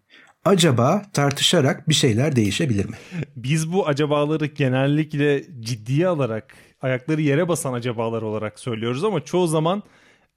Acaba 0.45 1.03
tartışarak 1.13 1.89
bir 1.89 1.95
şeyler 1.95 2.37
değişebilir 2.37 2.87
mi? 2.89 2.97
Biz 3.37 3.73
bu 3.73 3.89
acabaları 3.89 4.47
genellikle 4.47 5.45
ciddiye 5.61 6.09
alarak 6.09 6.55
ayakları 6.83 7.21
yere 7.21 7.49
basan 7.49 7.73
acabalar 7.73 8.23
olarak 8.23 8.59
söylüyoruz 8.59 9.05
ama 9.05 9.25
çoğu 9.25 9.47
zaman 9.47 9.83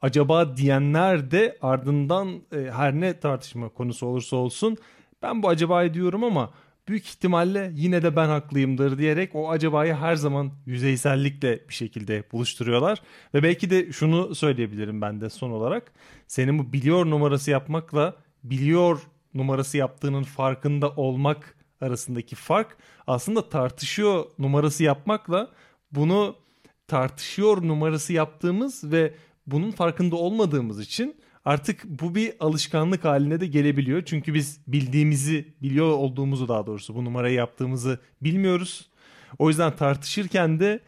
acaba 0.01 0.57
diyenler 0.57 1.31
de 1.31 1.57
ardından 1.61 2.41
e, 2.55 2.71
her 2.71 2.93
ne 2.93 3.19
tartışma 3.19 3.69
konusu 3.69 4.07
olursa 4.07 4.35
olsun 4.35 4.77
ben 5.21 5.43
bu 5.43 5.49
acaba 5.49 5.93
diyorum 5.93 6.23
ama 6.23 6.53
büyük 6.87 7.05
ihtimalle 7.05 7.71
yine 7.73 8.03
de 8.03 8.15
ben 8.15 8.27
haklıyımdır 8.27 8.97
diyerek 8.97 9.35
o 9.35 9.51
acabayı 9.51 9.93
her 9.93 10.15
zaman 10.15 10.51
yüzeysellikle 10.65 11.69
bir 11.69 11.73
şekilde 11.73 12.23
buluşturuyorlar. 12.31 13.01
Ve 13.33 13.43
belki 13.43 13.69
de 13.69 13.91
şunu 13.91 14.35
söyleyebilirim 14.35 15.01
ben 15.01 15.21
de 15.21 15.29
son 15.29 15.51
olarak. 15.51 15.91
Senin 16.27 16.59
bu 16.59 16.73
biliyor 16.73 17.05
numarası 17.05 17.51
yapmakla 17.51 18.15
biliyor 18.43 18.99
numarası 19.33 19.77
yaptığının 19.77 20.23
farkında 20.23 20.89
olmak 20.89 21.55
arasındaki 21.81 22.35
fark 22.35 22.77
aslında 23.07 23.49
tartışıyor 23.49 24.25
numarası 24.39 24.83
yapmakla 24.83 25.51
bunu 25.91 26.35
tartışıyor 26.87 27.61
numarası 27.61 28.13
yaptığımız 28.13 28.91
ve 28.91 29.13
bunun 29.47 29.71
farkında 29.71 30.15
olmadığımız 30.15 30.79
için 30.79 31.15
artık 31.45 31.83
bu 31.85 32.15
bir 32.15 32.33
alışkanlık 32.39 33.05
haline 33.05 33.39
de 33.39 33.47
gelebiliyor. 33.47 34.05
Çünkü 34.05 34.33
biz 34.33 34.59
bildiğimizi, 34.67 35.53
biliyor 35.61 35.91
olduğumuzu 35.91 36.47
daha 36.47 36.67
doğrusu 36.67 36.95
bu 36.95 37.05
numarayı 37.05 37.35
yaptığımızı 37.35 37.99
bilmiyoruz. 38.21 38.89
O 39.39 39.49
yüzden 39.49 39.75
tartışırken 39.75 40.59
de 40.59 40.79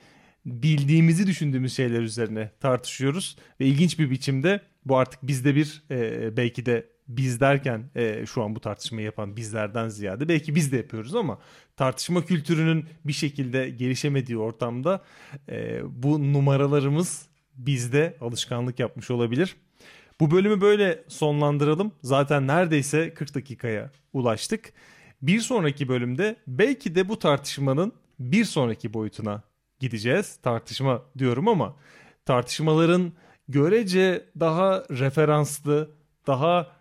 bildiğimizi 0.45 1.27
düşündüğümüz 1.27 1.75
şeyler 1.75 2.01
üzerine 2.01 2.51
tartışıyoruz. 2.59 3.37
Ve 3.59 3.65
ilginç 3.65 3.99
bir 3.99 4.09
biçimde 4.09 4.61
bu 4.85 4.97
artık 4.97 5.23
bizde 5.23 5.55
bir 5.55 5.83
e, 5.91 6.37
belki 6.37 6.65
de 6.65 6.94
biz 7.07 7.39
derken 7.39 7.83
e, 7.95 8.25
şu 8.25 8.43
an 8.43 8.55
bu 8.55 8.59
tartışmayı 8.59 9.05
yapan 9.05 9.37
bizlerden 9.37 9.89
ziyade 9.89 10.29
belki 10.29 10.55
biz 10.55 10.71
de 10.71 10.77
yapıyoruz 10.77 11.15
ama 11.15 11.39
tartışma 11.75 12.25
kültürünün 12.25 12.85
bir 13.05 13.13
şekilde 13.13 13.69
gelişemediği 13.69 14.37
ortamda 14.37 15.03
e, 15.49 15.81
bu 16.03 16.33
numaralarımız 16.33 17.27
bizde 17.55 18.17
alışkanlık 18.21 18.79
yapmış 18.79 19.11
olabilir. 19.11 19.55
Bu 20.19 20.31
bölümü 20.31 20.61
böyle 20.61 21.03
sonlandıralım. 21.07 21.91
Zaten 22.01 22.47
neredeyse 22.47 23.13
40 23.13 23.35
dakikaya 23.35 23.91
ulaştık. 24.13 24.73
Bir 25.21 25.39
sonraki 25.39 25.87
bölümde 25.87 26.35
belki 26.47 26.95
de 26.95 27.09
bu 27.09 27.19
tartışmanın 27.19 27.93
bir 28.19 28.45
sonraki 28.45 28.93
boyutuna 28.93 29.43
gideceğiz. 29.79 30.35
Tartışma 30.35 31.01
diyorum 31.17 31.47
ama 31.47 31.75
tartışmaların 32.25 33.13
görece 33.47 34.25
daha 34.39 34.83
referanslı, 34.89 35.91
daha 36.27 36.74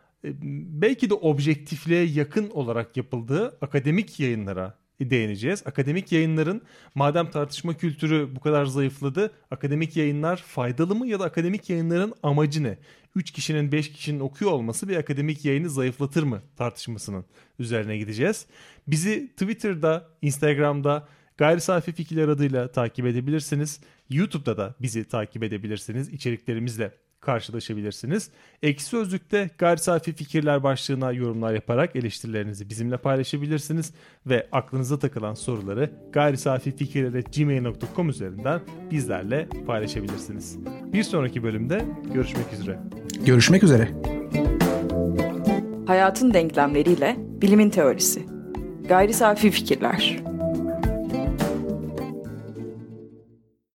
belki 0.82 1.10
de 1.10 1.14
objektifliğe 1.14 2.04
yakın 2.04 2.50
olarak 2.50 2.96
yapıldığı 2.96 3.58
akademik 3.60 4.20
yayınlara 4.20 4.78
değineceğiz. 5.00 5.62
Akademik 5.66 6.12
yayınların 6.12 6.62
madem 6.94 7.30
tartışma 7.30 7.74
kültürü 7.74 8.28
bu 8.36 8.40
kadar 8.40 8.64
zayıfladı, 8.64 9.32
akademik 9.50 9.96
yayınlar 9.96 10.36
faydalı 10.36 10.94
mı 10.94 11.06
ya 11.06 11.20
da 11.20 11.24
akademik 11.24 11.70
yayınların 11.70 12.14
amacı 12.22 12.62
ne? 12.62 12.78
3 13.14 13.30
kişinin 13.30 13.72
5 13.72 13.92
kişinin 13.92 14.20
okuyor 14.20 14.50
olması 14.50 14.88
bir 14.88 14.96
akademik 14.96 15.44
yayını 15.44 15.70
zayıflatır 15.70 16.22
mı 16.22 16.42
tartışmasının 16.56 17.24
üzerine 17.58 17.98
gideceğiz. 17.98 18.46
Bizi 18.86 19.28
Twitter'da, 19.28 20.08
Instagram'da 20.22 21.08
Gayri 21.36 21.60
Safi 21.60 21.92
Fikirler 21.92 22.28
adıyla 22.28 22.72
takip 22.72 23.06
edebilirsiniz. 23.06 23.80
YouTube'da 24.10 24.56
da 24.56 24.74
bizi 24.82 25.04
takip 25.04 25.42
edebilirsiniz. 25.42 26.08
İçeriklerimizle 26.08 26.94
karşılaşabilirsiniz. 27.24 28.30
Ekşi 28.62 28.84
Sözlük'te 28.84 29.50
gayri 29.58 29.80
safi 29.80 30.12
fikirler 30.12 30.62
başlığına 30.62 31.12
yorumlar 31.12 31.52
yaparak 31.54 31.96
eleştirilerinizi 31.96 32.70
bizimle 32.70 32.96
paylaşabilirsiniz 32.96 33.92
ve 34.26 34.46
aklınıza 34.52 34.98
takılan 34.98 35.34
soruları 35.34 35.90
gayri 36.12 36.36
safi 36.36 36.76
fikirler.gmail.com 36.76 38.08
üzerinden 38.08 38.60
bizlerle 38.90 39.48
paylaşabilirsiniz. 39.66 40.58
Bir 40.92 41.02
sonraki 41.02 41.42
bölümde 41.42 41.84
görüşmek 42.14 42.52
üzere. 42.52 42.78
Görüşmek 43.26 43.62
üzere. 43.62 43.88
Hayatın 45.86 46.34
denklemleriyle 46.34 47.16
bilimin 47.18 47.70
teorisi. 47.70 48.22
Gayri 48.88 49.14
safi 49.14 49.50
fikirler. 49.50 50.33